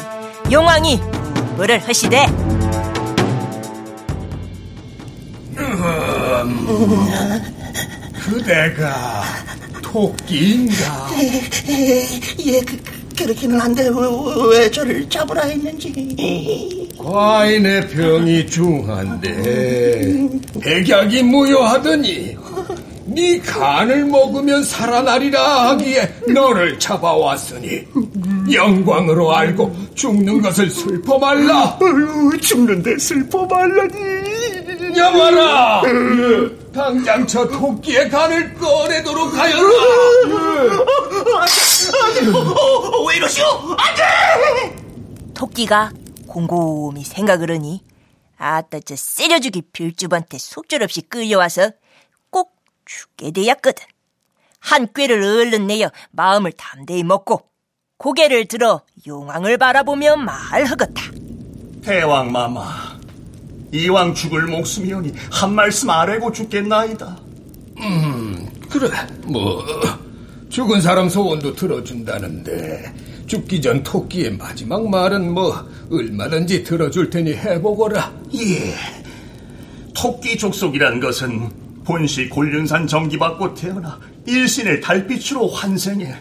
용왕이 0.51 0.99
물을 1.57 1.79
하시되 1.79 2.25
그대가 8.23 9.23
토끼인가? 9.81 11.09
예, 11.19 12.61
그, 12.61 12.77
그렇기는 13.17 13.59
한데 13.59 13.83
왜, 13.89 14.57
왜 14.59 14.71
저를 14.71 15.07
잡으라 15.09 15.43
했는지. 15.43 16.89
과인의 16.97 17.87
병이 17.89 18.47
중한데 18.47 20.29
백약이 20.61 21.23
무효하더니 21.23 22.37
네 23.05 23.39
간을 23.39 24.05
먹으면 24.05 24.63
살아나리라 24.63 25.69
하기에 25.69 26.15
너를 26.33 26.79
잡아왔으니 26.79 27.81
영광으로 28.51 29.35
알고 29.35 29.75
죽는 29.95 30.41
것을 30.41 30.69
슬퍼 30.69 31.17
말라. 31.19 31.77
죽는데 32.39 32.97
슬퍼 32.97 33.45
말라니 33.45 34.30
여봐라! 34.95 35.81
당장 36.73 37.25
저 37.27 37.47
토끼의 37.47 38.09
간을 38.09 38.53
꺼내도록 38.55 39.33
하여라! 39.33 39.61
안돼 42.03 42.31
어, 42.31 43.05
왜 43.07 43.17
이러시오? 43.17 43.45
안 43.77 43.95
돼! 43.95 44.75
토끼가 45.33 45.91
곰곰이 46.27 47.03
생각을 47.03 47.51
하니 47.51 47.83
아따 48.37 48.79
저 48.85 48.95
세려주기 48.95 49.63
빌주한테 49.73 50.37
속절없이 50.37 51.01
끌려와서 51.03 51.71
꼭 52.29 52.55
죽게 52.85 53.31
되었거든. 53.31 53.85
한 54.59 54.87
꾀를 54.93 55.21
얼른 55.23 55.67
내어 55.67 55.89
마음을 56.11 56.51
담대히 56.53 57.03
먹고 57.03 57.41
고개를 57.97 58.45
들어 58.45 58.81
용왕을 59.07 59.57
바라보며 59.57 60.15
말하겠다. 60.15 61.01
대왕마마 61.83 62.90
이왕 63.71 64.13
죽을 64.13 64.47
목숨이오니 64.47 65.13
한 65.31 65.53
말씀 65.53 65.89
아래고 65.89 66.31
죽겠나이다. 66.31 67.17
음 67.77 68.47
그래 68.69 68.89
뭐 69.25 69.63
죽은 70.49 70.81
사람 70.81 71.09
소원도 71.09 71.55
들어준다는데 71.55 72.93
죽기 73.27 73.61
전 73.61 73.81
토끼의 73.81 74.37
마지막 74.37 74.87
말은 74.87 75.33
뭐 75.33 75.65
얼마든지 75.89 76.63
들어줄 76.63 77.09
테니 77.09 77.33
해보거라. 77.33 78.11
예. 78.35 78.75
토끼 79.93 80.37
족속이란 80.37 80.99
것은 80.99 81.49
본시 81.85 82.27
곤륜산 82.27 82.87
정기받고 82.87 83.53
태어나 83.53 83.99
일신의 84.25 84.81
달빛으로 84.81 85.47
환생해 85.47 86.13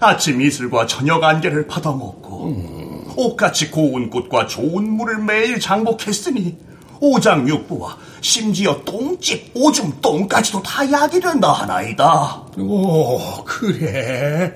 아침 0.00 0.40
이슬과 0.40 0.86
저녁 0.86 1.22
안개를 1.22 1.66
받아먹고 1.66 2.44
음. 2.46 3.12
옷같이 3.16 3.70
고운 3.70 4.10
꽃과 4.10 4.46
좋은 4.46 4.90
물을 4.90 5.18
매일 5.18 5.58
장복했으니 5.58 6.56
오장육부와 7.00 7.96
심지어 8.20 8.82
똥집, 8.84 9.52
오줌, 9.54 9.92
똥까지도 10.00 10.62
다 10.62 10.90
약이 10.90 11.20
된다 11.20 11.52
하나이다. 11.52 12.42
오, 12.58 13.44
그래. 13.44 14.52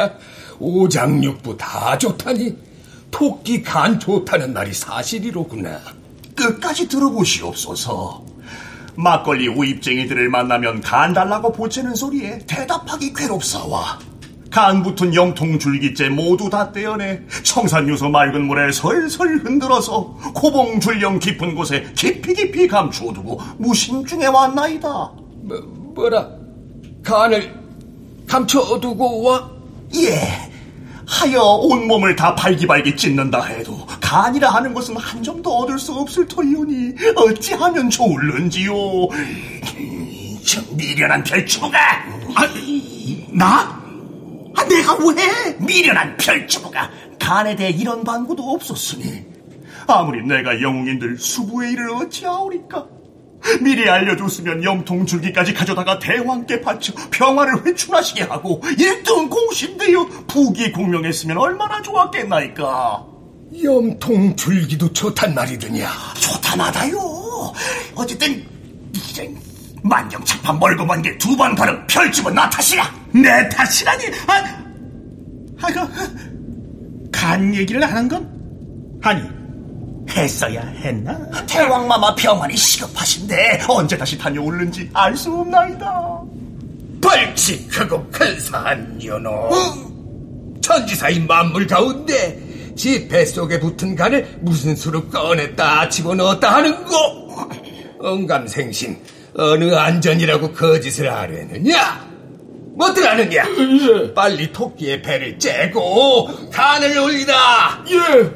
오장육부 0.58 1.56
다 1.56 1.96
좋다니 1.98 2.56
토끼 3.10 3.62
간 3.62 3.98
좋다는 3.98 4.52
말이 4.52 4.72
사실이로구나. 4.72 5.80
끝까지 6.34 6.88
들어보시옵소서. 6.88 8.24
막걸리 8.94 9.48
우입쟁이들을 9.48 10.28
만나면 10.28 10.80
간 10.80 11.12
달라고 11.12 11.52
보채는 11.52 11.94
소리에 11.94 12.38
대답하기 12.46 13.12
괴롭사와 13.12 13.98
간 14.50 14.82
붙은 14.82 15.14
영통 15.14 15.58
줄기째 15.58 16.08
모두 16.08 16.48
다 16.48 16.72
떼어내 16.72 17.20
청산유소 17.42 18.08
맑은 18.08 18.46
물에 18.46 18.72
설설 18.72 19.38
흔들어서 19.38 20.16
고봉 20.34 20.80
줄령 20.80 21.18
깊은 21.18 21.54
곳에 21.54 21.92
깊이 21.96 22.34
깊이 22.34 22.66
감추어두고 22.66 23.40
무심중에 23.58 24.26
왔나이다. 24.26 24.88
뭐, 24.88 25.60
뭐라? 25.94 26.28
간을 27.02 27.54
감춰두고 28.26 29.22
와? 29.22 29.50
예. 29.96 30.48
하여 31.06 31.40
온몸을 31.40 32.14
다 32.16 32.34
발기발기 32.34 32.94
찢는다 32.94 33.42
해도 33.42 33.86
간이라 34.00 34.50
하는 34.50 34.74
것은 34.74 34.94
한 34.96 35.22
점도 35.22 35.50
얻을 35.58 35.78
수 35.78 35.94
없을 35.94 36.28
터이오니 36.28 36.92
어찌하면 37.16 37.88
좋을는지요. 37.88 38.72
저 40.46 40.60
미련한 40.74 41.24
별주부가 41.24 41.78
아, 42.34 42.46
나? 43.30 43.87
아, 44.56 44.64
내가 44.64 44.94
왜? 44.96 45.56
미련한 45.58 46.16
별주부가 46.16 46.90
간에 47.18 47.54
대해 47.56 47.70
이런 47.70 48.04
방구도 48.04 48.42
없었으니 48.42 49.24
아무리 49.86 50.26
내가 50.26 50.60
영웅인들 50.60 51.18
수부의 51.18 51.72
일을 51.72 51.90
어찌하오리까? 51.92 52.86
미리 53.60 53.88
알려줬으면 53.88 54.64
염통 54.64 55.06
줄기까지 55.06 55.54
가져다가 55.54 55.98
대왕께 55.98 56.60
바쳐 56.60 56.92
평화를 57.10 57.64
회춘하시게 57.64 58.24
하고 58.24 58.60
1등 58.62 59.30
공신되어 59.30 60.06
부귀 60.26 60.72
공명했으면 60.72 61.38
얼마나 61.38 61.80
좋았겠나이까? 61.80 63.06
염통 63.62 64.36
줄기도 64.36 64.92
좋단 64.92 65.34
말이더냐? 65.34 65.88
좋다나다요. 66.20 66.98
어쨌든 67.94 68.44
이젠 68.94 69.36
만경창판 69.82 70.58
멀고 70.58 70.84
먼 70.84 71.02
게 71.02 71.16
두번 71.18 71.54
바른 71.54 71.86
별집은 71.86 72.34
나 72.34 72.48
탓이야. 72.50 72.82
내 73.12 73.48
탓이라니. 73.48 74.04
아, 74.26 74.62
아이고, 75.62 75.80
간 77.12 77.54
얘기를 77.54 77.82
하는 77.82 78.08
건 78.08 78.98
아니 79.02 79.22
했어야 80.10 80.60
했나? 80.62 81.18
대왕마마 81.46 82.14
병원이 82.14 82.56
시급하신데 82.56 83.62
언제 83.68 83.96
다시 83.96 84.16
다녀올는지 84.18 84.88
알 84.94 85.16
수 85.16 85.32
없나이다. 85.32 86.20
벌칙하고 87.02 88.04
근사한 88.10 88.98
연호. 89.04 89.48
천지사인 90.60 91.26
만물 91.26 91.66
가운데 91.66 92.38
지 92.76 93.06
뱃속에 93.08 93.58
붙은 93.60 93.94
간을 93.96 94.38
무슨 94.42 94.74
수로 94.76 95.04
꺼냈다 95.08 95.88
집어넣었다 95.88 96.54
하는 96.56 96.84
거. 96.84 97.48
언감생심 98.00 98.96
어느 99.38 99.72
안전이라고 99.72 100.52
거짓을 100.52 101.12
하려느냐? 101.12 102.08
뭐들 102.76 103.08
하느냐? 103.08 103.44
예. 103.44 104.12
빨리 104.14 104.52
토끼의 104.52 105.02
배를 105.02 105.38
째고 105.38 106.50
간을 106.50 106.98
올리라. 106.98 107.84
예. 107.88 107.94
예. 107.94 108.32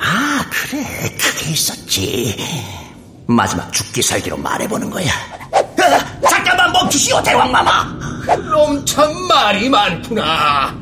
아, 0.00 0.44
그래. 0.50 0.82
그게 1.18 1.50
있었지. 1.52 2.36
마지막 3.26 3.70
죽기 3.72 4.02
살기로 4.02 4.36
말해보는 4.38 4.90
거야. 4.90 5.10
아, 5.52 6.20
잠깐만 6.28 6.72
멈추시오, 6.72 7.22
대왕마마! 7.22 7.84
놈참 8.50 9.12
말이 9.28 9.68
많구나. 9.68 10.74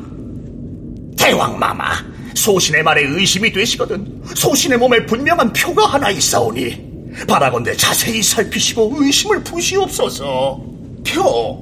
대왕마마, 1.17 1.91
소신의 2.39 2.83
말에 2.83 3.01
의심이 3.03 3.51
되시거든. 3.51 4.21
소신의 4.33 4.77
몸에 4.77 5.05
분명한 5.05 5.53
표가 5.53 5.85
하나 5.85 6.09
있사오니 6.09 6.89
바라건대 7.27 7.75
자세히 7.75 8.23
살피시고 8.23 8.95
의심을 8.97 9.43
푸시옵소서. 9.43 10.61
표? 11.05 11.61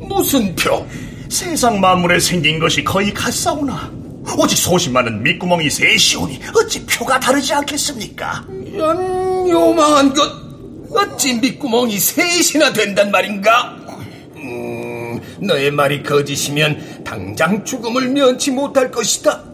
무슨 0.00 0.54
표? 0.56 0.86
세상 1.28 1.80
만물에 1.80 2.18
생긴 2.20 2.58
것이 2.58 2.82
거의 2.82 3.12
같사오나 3.12 3.92
오직 4.38 4.56
소신만은 4.56 5.22
밑구멍이 5.22 5.68
셋이오니 5.68 6.40
어찌 6.56 6.84
표가 6.86 7.20
다르지 7.20 7.52
않겠습니까? 7.52 8.46
연 8.76 9.48
요망한 9.48 10.14
것 10.14 10.32
어찌 10.90 11.34
밑구멍이 11.34 11.98
셋이나 11.98 12.72
된단 12.72 13.10
말인가? 13.10 13.76
음, 14.36 15.20
너의 15.40 15.70
말이 15.70 16.02
거짓이면 16.02 17.04
당장 17.04 17.64
죽음을 17.64 18.08
면치 18.08 18.50
못할 18.50 18.90
것이다. 18.90 19.53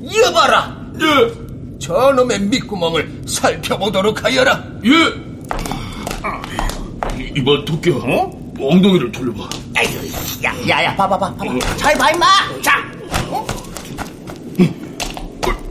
이어봐라. 0.00 0.76
예. 1.00 1.78
저놈의 1.78 2.40
밑구멍을 2.40 3.22
살펴보도록 3.26 4.24
하여라. 4.24 4.64
예. 4.84 5.28
이봐 7.36 7.64
토끼야, 7.64 7.94
어? 7.96 8.30
엉덩이를 8.60 9.12
돌려봐. 9.12 9.48
아유, 9.76 9.86
야, 10.44 10.52
야, 10.68 10.84
야, 10.84 10.96
봐봐 10.96 11.16
봐, 11.18 11.32
봐봐. 11.34 11.58
잘 11.76 11.96
봐, 11.96 12.10
임마. 12.10 12.26
자. 12.62 12.72
어? 13.28 13.46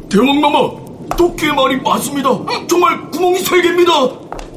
대왕마마, 0.10 0.58
토끼의 1.18 1.54
말이 1.54 1.76
맞습니다. 1.82 2.30
정말 2.70 3.10
구멍이 3.12 3.40
세 3.40 3.62
개입니다. 3.62 3.92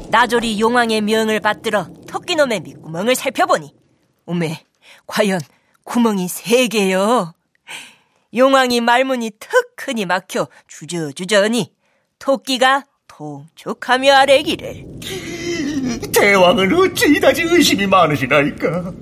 나졸이 0.09 0.59
용왕의 0.59 1.01
명을 1.01 1.39
받들어 1.41 1.87
토끼놈의 2.07 2.61
밑구멍을 2.61 3.15
살펴보니, 3.15 3.73
오메, 4.25 4.63
과연 5.07 5.39
구멍이 5.83 6.27
세 6.29 6.67
개요. 6.67 7.33
용왕이 8.35 8.81
말문이 8.81 9.31
턱 9.39 9.49
크니 9.75 10.05
막혀 10.05 10.47
주저주저니 10.67 11.73
토끼가 12.19 12.85
통촉하며 13.07 14.13
아래기를 14.13 14.85
대왕은 16.13 16.73
어찌 16.73 17.15
이다지 17.15 17.43
의심이 17.43 17.87
많으시나이까? 17.87 18.93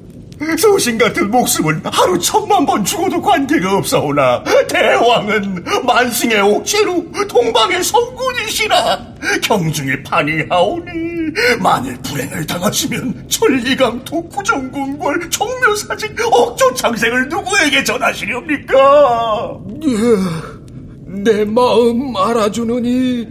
소신 0.57 0.97
같은 0.97 1.29
목숨은 1.29 1.81
하루 1.85 2.17
천만 2.19 2.65
번 2.65 2.83
죽어도 2.85 3.21
관계가 3.21 3.77
없사오나 3.77 4.43
대왕은 4.69 5.63
만승의 5.85 6.41
옥체로 6.41 7.05
동방의 7.27 7.83
성군이시라 7.83 9.05
경중에 9.43 10.01
판이하오니 10.03 10.91
만일 11.59 11.97
불행을 12.01 12.45
당하시면 12.47 13.25
천리강 13.27 14.03
독구정군궐 14.05 15.29
종묘사직 15.29 16.15
억조 16.31 16.73
창생을 16.73 17.27
누구에게 17.27 17.83
전하시렵니까? 17.83 19.59
예, 19.83 21.21
내 21.21 21.45
마음 21.45 22.15
알아주느니 22.15 23.27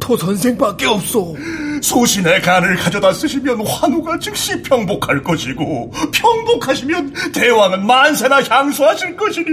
토 0.00 0.16
선생밖에 0.16 0.86
없소. 0.86 1.36
소신의 1.82 2.42
간을 2.42 2.76
가져다 2.76 3.12
쓰시면 3.12 3.66
환우가 3.66 4.18
즉시 4.18 4.62
평복할 4.62 5.22
것이고 5.22 5.92
평복하시면 6.12 7.32
대왕은 7.32 7.86
만세나 7.86 8.42
향수하실 8.42 9.16
것이니 9.16 9.46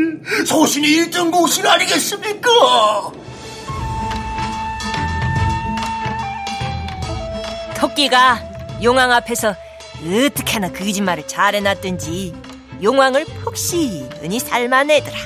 소신이 0.45 0.88
일등 0.88 1.32
공신 1.32 1.65
아니겠습니까? 1.65 2.49
토끼가 7.78 8.39
용왕 8.82 9.11
앞에서 9.11 9.55
어떻게나 10.01 10.69
그 10.71 10.86
거짓말을 10.86 11.28
잘해놨든지 11.28 12.34
용왕을 12.84 13.26
폭신히 13.43 14.07
삶아내더라. 14.39 15.17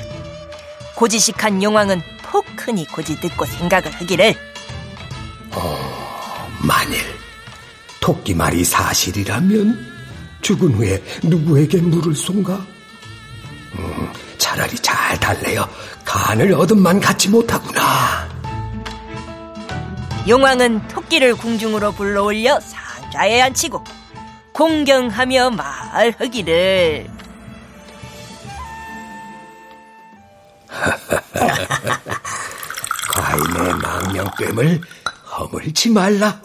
고지식한 0.94 1.62
용왕은 1.62 2.02
폭크니 2.22 2.86
고지 2.86 3.18
듣고 3.20 3.44
생각을 3.44 3.90
하기를 3.90 4.34
어, 5.52 6.09
만일 6.62 7.00
토끼 8.00 8.34
말이 8.34 8.64
사실이라면 8.64 9.90
죽은 10.42 10.72
후에 10.74 11.02
누구에게 11.22 11.78
물을 11.78 12.14
쏜가? 12.14 12.54
음, 13.78 14.12
차라리 14.38 14.74
잘 14.76 15.18
달래어 15.20 15.68
간을 16.04 16.52
얻음만 16.54 17.00
갖지 17.00 17.28
못하구나. 17.28 18.28
용왕은 20.28 20.88
토끼를 20.88 21.34
궁중으로 21.34 21.92
불러올려 21.92 22.58
상자에 22.60 23.40
앉히고 23.42 23.82
공경하며 24.52 25.50
말하기를 25.50 27.08
과인의 33.10 33.74
망령됨을 33.82 34.80
허물지 35.38 35.90
말라. 35.90 36.40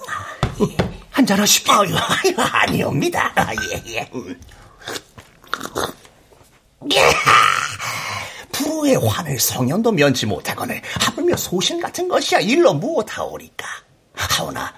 한잔 1.11 1.39
하십시오. 1.39 1.73
아유, 1.73 1.95
아유, 1.95 2.33
아니옵니다. 2.37 3.31
아, 3.35 3.47
예, 3.71 3.83
예. 3.93 4.09
예. 6.93 7.01
부의 8.51 8.95
환을 8.95 9.39
성년도 9.39 9.91
면치 9.91 10.25
못하거늘 10.25 10.81
하물며 11.01 11.35
소신 11.37 11.79
같은 11.81 12.07
것이야 12.07 12.39
일로 12.39 12.73
무엇하오리까. 12.73 13.65
하오나 14.13 14.73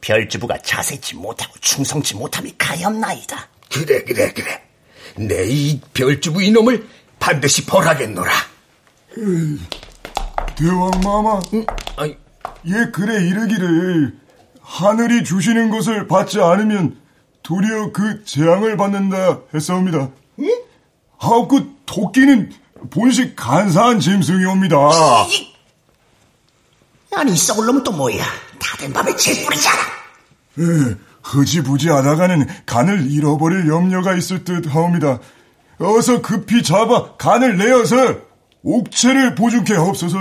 별주부가 0.00 0.56
자세치 0.58 1.16
못하고 1.16 1.52
충성치 1.60 2.14
못함이 2.16 2.54
가엾나이다. 2.56 3.48
그래 3.70 4.02
그래 4.04 4.32
그래. 4.32 4.62
내 5.16 5.44
이 5.46 5.80
별주부 5.92 6.42
이놈을 6.42 6.88
반드시 7.18 7.66
벌하겠노라. 7.66 8.32
음, 9.18 9.66
대왕마마. 10.56 11.40
응? 11.54 11.66
아니, 11.96 12.16
예 12.66 12.72
그래 12.92 13.26
이르기를 13.26 14.19
하늘이 14.70 15.24
주시는 15.24 15.68
것을 15.70 16.06
받지 16.06 16.40
않으면 16.40 16.96
도리어 17.42 17.90
그 17.92 18.24
재앙을 18.24 18.76
받는다 18.76 19.40
했사옵니다. 19.52 20.10
응? 20.38 20.62
하옵그 21.18 21.74
토끼는 21.86 22.52
본식 22.90 23.34
간사한 23.34 23.98
짐승이옵니다. 23.98 24.76
아니 27.16 27.36
썩을 27.36 27.66
놈은 27.66 27.82
또 27.82 27.90
뭐야? 27.90 28.24
다된 28.60 28.92
밥에 28.92 29.16
질뿌리잖아. 29.16 29.76
예, 30.60 30.96
흐지부지 31.24 31.88
하다가는 31.88 32.46
간을 32.64 33.10
잃어버릴 33.10 33.66
염려가 33.66 34.14
있을 34.14 34.44
듯 34.44 34.72
하옵니다. 34.72 35.18
어서 35.80 36.22
급히 36.22 36.62
잡아 36.62 37.16
간을 37.16 37.58
내어서 37.58 38.18
옥체를 38.62 39.34
보증케 39.34 39.74
하옵소서. 39.74 40.18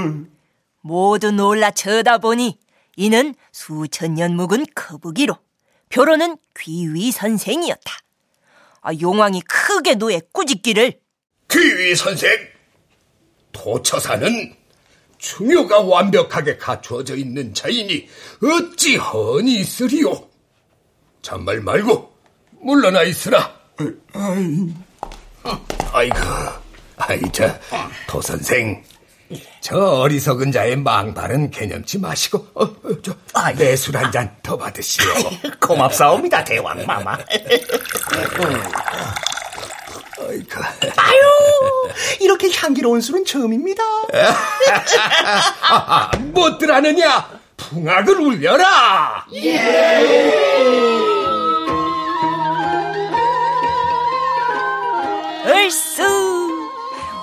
모두 0.82 1.32
놀라 1.32 1.70
쳐다보니 1.70 2.58
이는 3.00 3.34
수천 3.54 4.16
년 4.16 4.36
묵은 4.36 4.66
거북이로 4.76 5.34
표로는 5.88 6.38
귀위 6.60 7.14
선생이었다. 7.14 7.98
아, 8.82 8.92
용왕이 8.94 9.40
크게 9.44 9.96
노에 9.96 10.20
꾸짖기를 10.34 11.00
귀위 11.50 11.96
선생, 11.96 12.30
도처사는 13.54 14.54
중요가 15.18 15.80
완벽하게 15.80 16.58
갖추어져 16.58 17.16
있는 17.16 17.54
자이니 17.54 18.10
어찌 18.44 18.98
허니 18.98 19.62
있으리요? 19.62 20.28
잔말 21.22 21.62
말고 21.62 22.14
물러나 22.62 23.04
있으라. 23.04 23.58
아이, 24.12 24.74
아이고, 25.94 26.18
아이 26.98 27.22
저 27.32 27.48
도선생 28.10 28.84
저 29.62 29.78
어리석은 29.78 30.52
자의 30.52 30.76
망발은 30.76 31.52
개념치 31.52 32.00
마시고 32.00 32.48
어, 32.56 32.64
어, 32.64 33.02
저, 33.04 33.14
아, 33.34 33.52
내술 33.54 33.96
한 33.98 34.12
잔 34.12 34.36
더 34.42 34.58
받으시오. 34.58 35.06
고맙사옵니다, 35.60 36.44
대왕 36.44 36.84
마마. 36.86 37.18
아유, 40.98 41.90
이렇게 42.20 42.50
향기로운 42.52 43.02
술은 43.02 43.26
처음입니다. 43.26 43.84
아, 45.70 46.12
못들 46.34 46.74
하느냐? 46.74 47.30
풍악을 47.58 48.20
울려라. 48.20 49.26
얼쑤! 55.46 56.19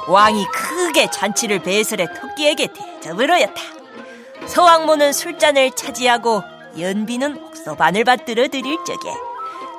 왕이 0.09 0.47
크게 0.53 1.11
잔치를 1.11 1.61
배설해 1.63 2.07
토끼에게 2.15 2.69
대접을 2.69 3.31
하였다. 3.31 3.61
서왕모는 4.47 5.13
술잔을 5.13 5.73
차지하고 5.73 6.43
연비는 6.79 7.43
옥서반을 7.45 8.05
받들어 8.05 8.47
드릴 8.49 8.77
적에 8.85 9.13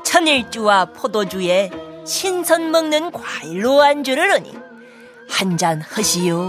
천일주와 0.04 0.86
포도주에 0.86 1.72
신선 2.06 2.72
먹는 2.72 3.12
과일로 3.12 3.82
안주를 3.82 4.32
하니 4.34 4.54
한 5.30 5.58
잔 5.58 5.82
허시오. 5.82 6.40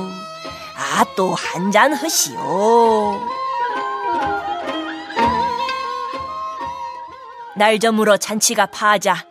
아, 0.76 1.04
또 1.16 1.34
한 1.34 1.70
잔 1.72 1.92
허시오. 1.94 3.18
날 7.56 7.78
저물어 7.80 8.16
잔치가 8.16 8.66
파하자 8.66 9.26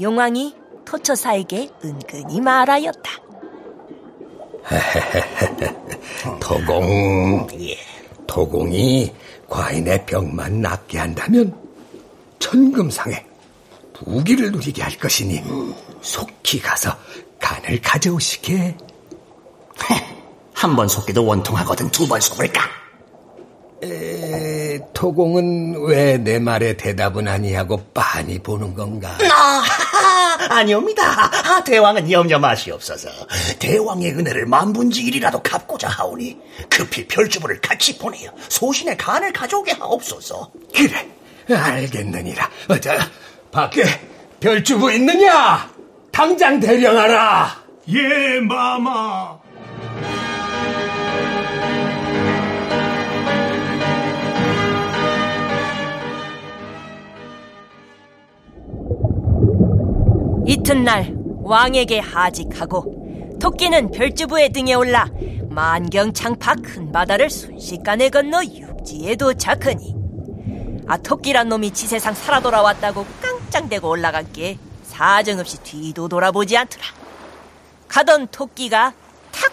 용왕이 0.00 0.54
토처사에게 0.84 1.70
은근히 1.84 2.40
말하였다. 2.40 3.10
도공, 6.40 7.48
도공이 8.26 9.12
과인의 9.48 10.06
병만 10.06 10.60
낫게 10.60 10.98
한다면 10.98 11.52
천금상에 12.38 13.24
부기를 13.94 14.52
누리게 14.52 14.82
할 14.82 14.96
것이니 14.98 15.42
속히 16.00 16.60
가서 16.60 16.96
간을 17.40 17.80
가져오시게. 17.82 18.76
한 20.54 20.76
번 20.76 20.88
속기도 20.88 21.24
원통하거든 21.24 21.90
두 21.90 22.06
번 22.06 22.20
속을까? 22.20 22.62
에, 23.82 24.78
도공은 24.92 25.86
왜 25.86 26.18
내 26.18 26.38
말에 26.38 26.76
대답은 26.76 27.26
아니하고 27.26 27.78
빤히 27.94 28.38
보는 28.38 28.74
건가? 28.74 29.16
아, 30.50 30.56
아니옵니다. 30.56 31.02
아, 31.04 31.62
대왕은 31.64 32.10
염려 32.10 32.38
마시옵소서. 32.40 33.08
대왕의 33.60 34.12
은혜를 34.12 34.46
만분지 34.46 35.02
일이라도 35.02 35.42
갚고자 35.42 35.88
하오니 35.88 36.36
급히 36.68 37.06
별주부를 37.06 37.60
같이 37.60 37.96
보내어 37.96 38.32
소신의 38.48 38.96
간을 38.96 39.32
가져오게 39.32 39.72
하옵소서. 39.72 40.50
그래, 40.74 41.08
알겠느니라. 41.56 42.50
어, 42.68 42.80
자, 42.80 42.98
밖에 43.52 43.84
별주부 44.40 44.92
있느냐? 44.92 45.70
당장 46.10 46.58
대령하라. 46.58 47.62
예, 47.88 48.40
마마. 48.40 49.39
이튿날 60.50 61.14
왕에게 61.44 62.00
하직하고 62.00 63.38
토끼는 63.40 63.92
별주부의 63.92 64.48
등에 64.50 64.74
올라 64.74 65.08
만경창파 65.48 66.56
큰 66.56 66.90
바다를 66.90 67.30
순식간에 67.30 68.08
건너 68.08 68.42
육지에 68.42 69.14
도착하니 69.14 69.94
아 70.88 70.96
토끼란 70.96 71.48
놈이 71.50 71.70
지세상 71.70 72.14
살아 72.14 72.40
돌아왔다고 72.40 73.06
깡짱대고 73.22 73.88
올라갔기에 73.88 74.58
사정없이 74.82 75.58
뒤도 75.62 76.08
돌아보지 76.08 76.56
않더라. 76.56 76.84
가던 77.86 78.26
토끼가 78.32 78.92
탁 79.30 79.52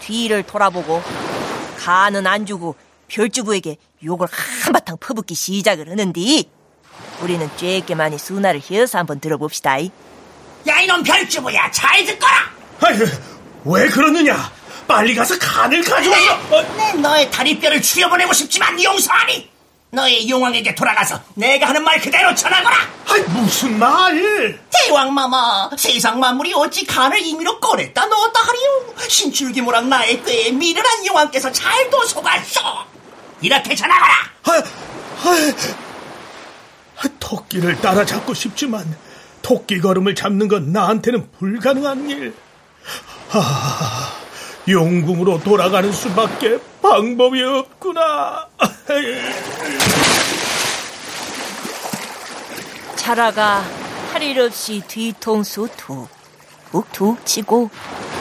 뒤를 0.00 0.44
돌아보고 0.44 1.02
간은 1.76 2.26
안 2.26 2.46
주고 2.46 2.74
별주부에게 3.08 3.76
욕을 4.02 4.26
한바탕 4.30 4.96
퍼붓기 4.98 5.34
시작을 5.34 5.90
하는디 5.90 6.48
우리는 7.22 7.46
쬐게만이 7.50 8.16
수나를 8.16 8.60
휘어서 8.60 8.96
한번 8.96 9.20
들어봅시다 9.20 9.76
야 10.66 10.80
이놈 10.80 11.02
별주부야 11.02 11.70
잘 11.70 12.04
듣거라. 12.04 12.50
아유, 12.82 13.06
왜 13.64 13.88
그러느냐? 13.88 14.50
빨리 14.86 15.14
가서 15.14 15.38
간을 15.38 15.82
가져와서. 15.82 16.32
어, 16.50 16.62
내 16.76 16.92
너의 16.94 17.30
다리뼈를 17.30 17.82
추려보내고 17.82 18.32
싶지만 18.32 18.82
용서하니. 18.82 19.50
너의 19.90 20.28
용왕에게 20.28 20.74
돌아가서 20.74 21.18
내가 21.34 21.68
하는 21.68 21.82
말 21.82 21.98
그대로 22.00 22.34
전하거라. 22.34 22.76
아이, 23.08 23.20
무슨 23.22 23.78
말? 23.78 24.60
대왕 24.70 25.14
마마, 25.14 25.70
세상 25.78 26.20
만물이 26.20 26.52
어찌 26.54 26.84
간을 26.84 27.18
임의로 27.20 27.58
꺼냈다 27.58 28.04
넣었다 28.04 28.40
하리요. 28.40 28.94
신출기모랑 29.08 29.88
나의 29.88 30.22
꾀에 30.24 30.50
미련한 30.52 31.06
용왕께서 31.06 31.50
잘도 31.52 32.04
속았소. 32.06 32.60
이렇게 33.40 33.74
전하거라. 33.74 34.14
아, 34.44 34.62
아, 37.00 37.08
토끼를 37.18 37.80
따라잡고 37.80 38.34
싶지만 38.34 38.94
토끼 39.42 39.80
걸음을 39.80 40.14
잡는 40.14 40.48
건 40.48 40.72
나한테는 40.72 41.30
불가능한 41.32 42.10
일. 42.10 42.34
아, 43.32 44.12
용궁으로 44.68 45.40
돌아가는 45.42 45.90
수밖에 45.92 46.58
방법이 46.82 47.42
없구나. 47.42 48.48
차라가 52.96 53.64
할 54.12 54.22
일 54.22 54.40
없이 54.40 54.82
뒤통수 54.88 55.68
툭툭툭 55.76 57.24
치고 57.24 57.70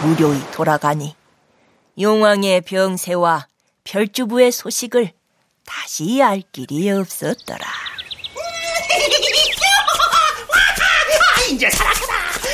무료히 0.03 0.39
돌아가니 0.51 1.15
용왕의 1.99 2.61
병세와 2.61 3.47
별주부의 3.83 4.51
소식을 4.51 5.11
다시 5.65 6.21
알 6.21 6.43
길이 6.51 6.89
없었더라. 6.91 7.65
아, 11.19 11.46
이제 11.57 11.69
살았구나. 11.71 12.13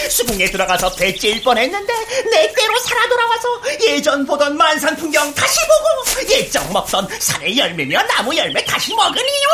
수궁에 0.10 0.46
들어가서 0.46 0.96
배째일 0.96 1.44
뻔했는데 1.44 1.94
내 2.32 2.54
때로 2.54 2.80
살아 2.80 3.06
돌아와서 3.10 3.62
예전 3.82 4.26
보던 4.26 4.56
만산 4.56 4.96
풍경 4.96 5.34
다시 5.34 5.60
보고 5.68 6.24
예적 6.32 6.72
먹던 6.72 7.10
산의 7.20 7.58
열매며 7.58 8.02
나무 8.04 8.34
열매 8.34 8.64
다시 8.64 8.96
먹으니요. 8.96 9.48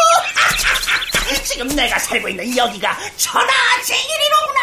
지금 1.43 1.67
내가 1.69 1.97
살고 1.97 2.29
있는 2.29 2.55
여기가 2.55 2.95
천하제일이로구나. 3.17 4.59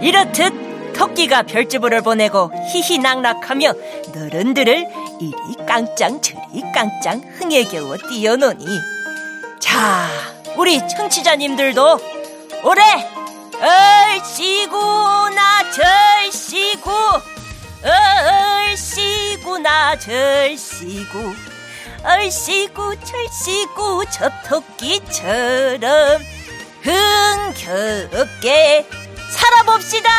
이렇듯 0.00 0.68
토끼가 0.98 1.42
별주부를 1.42 2.02
보내고 2.02 2.52
히히낙낙하며 2.72 3.72
너른들을 4.14 4.86
이리 5.20 5.34
깡짱 5.66 6.20
저리 6.22 6.62
깡짱 6.72 7.20
흥에 7.38 7.64
겨워 7.64 7.96
뛰어노니 7.96 8.64
자 9.58 10.08
우리 10.56 10.78
청취자님들도 10.88 11.98
올해 12.62 12.82
얼씨구나 14.14 15.72
절씨구 15.72 16.92
얼씨구나 18.68 19.98
절씨구 19.98 21.34
얼씨구 22.04 22.94
절씨구 23.04 24.04
접토끼처럼 24.10 26.22
흥겹게 26.82 28.86
살아봅시다. 29.30 30.10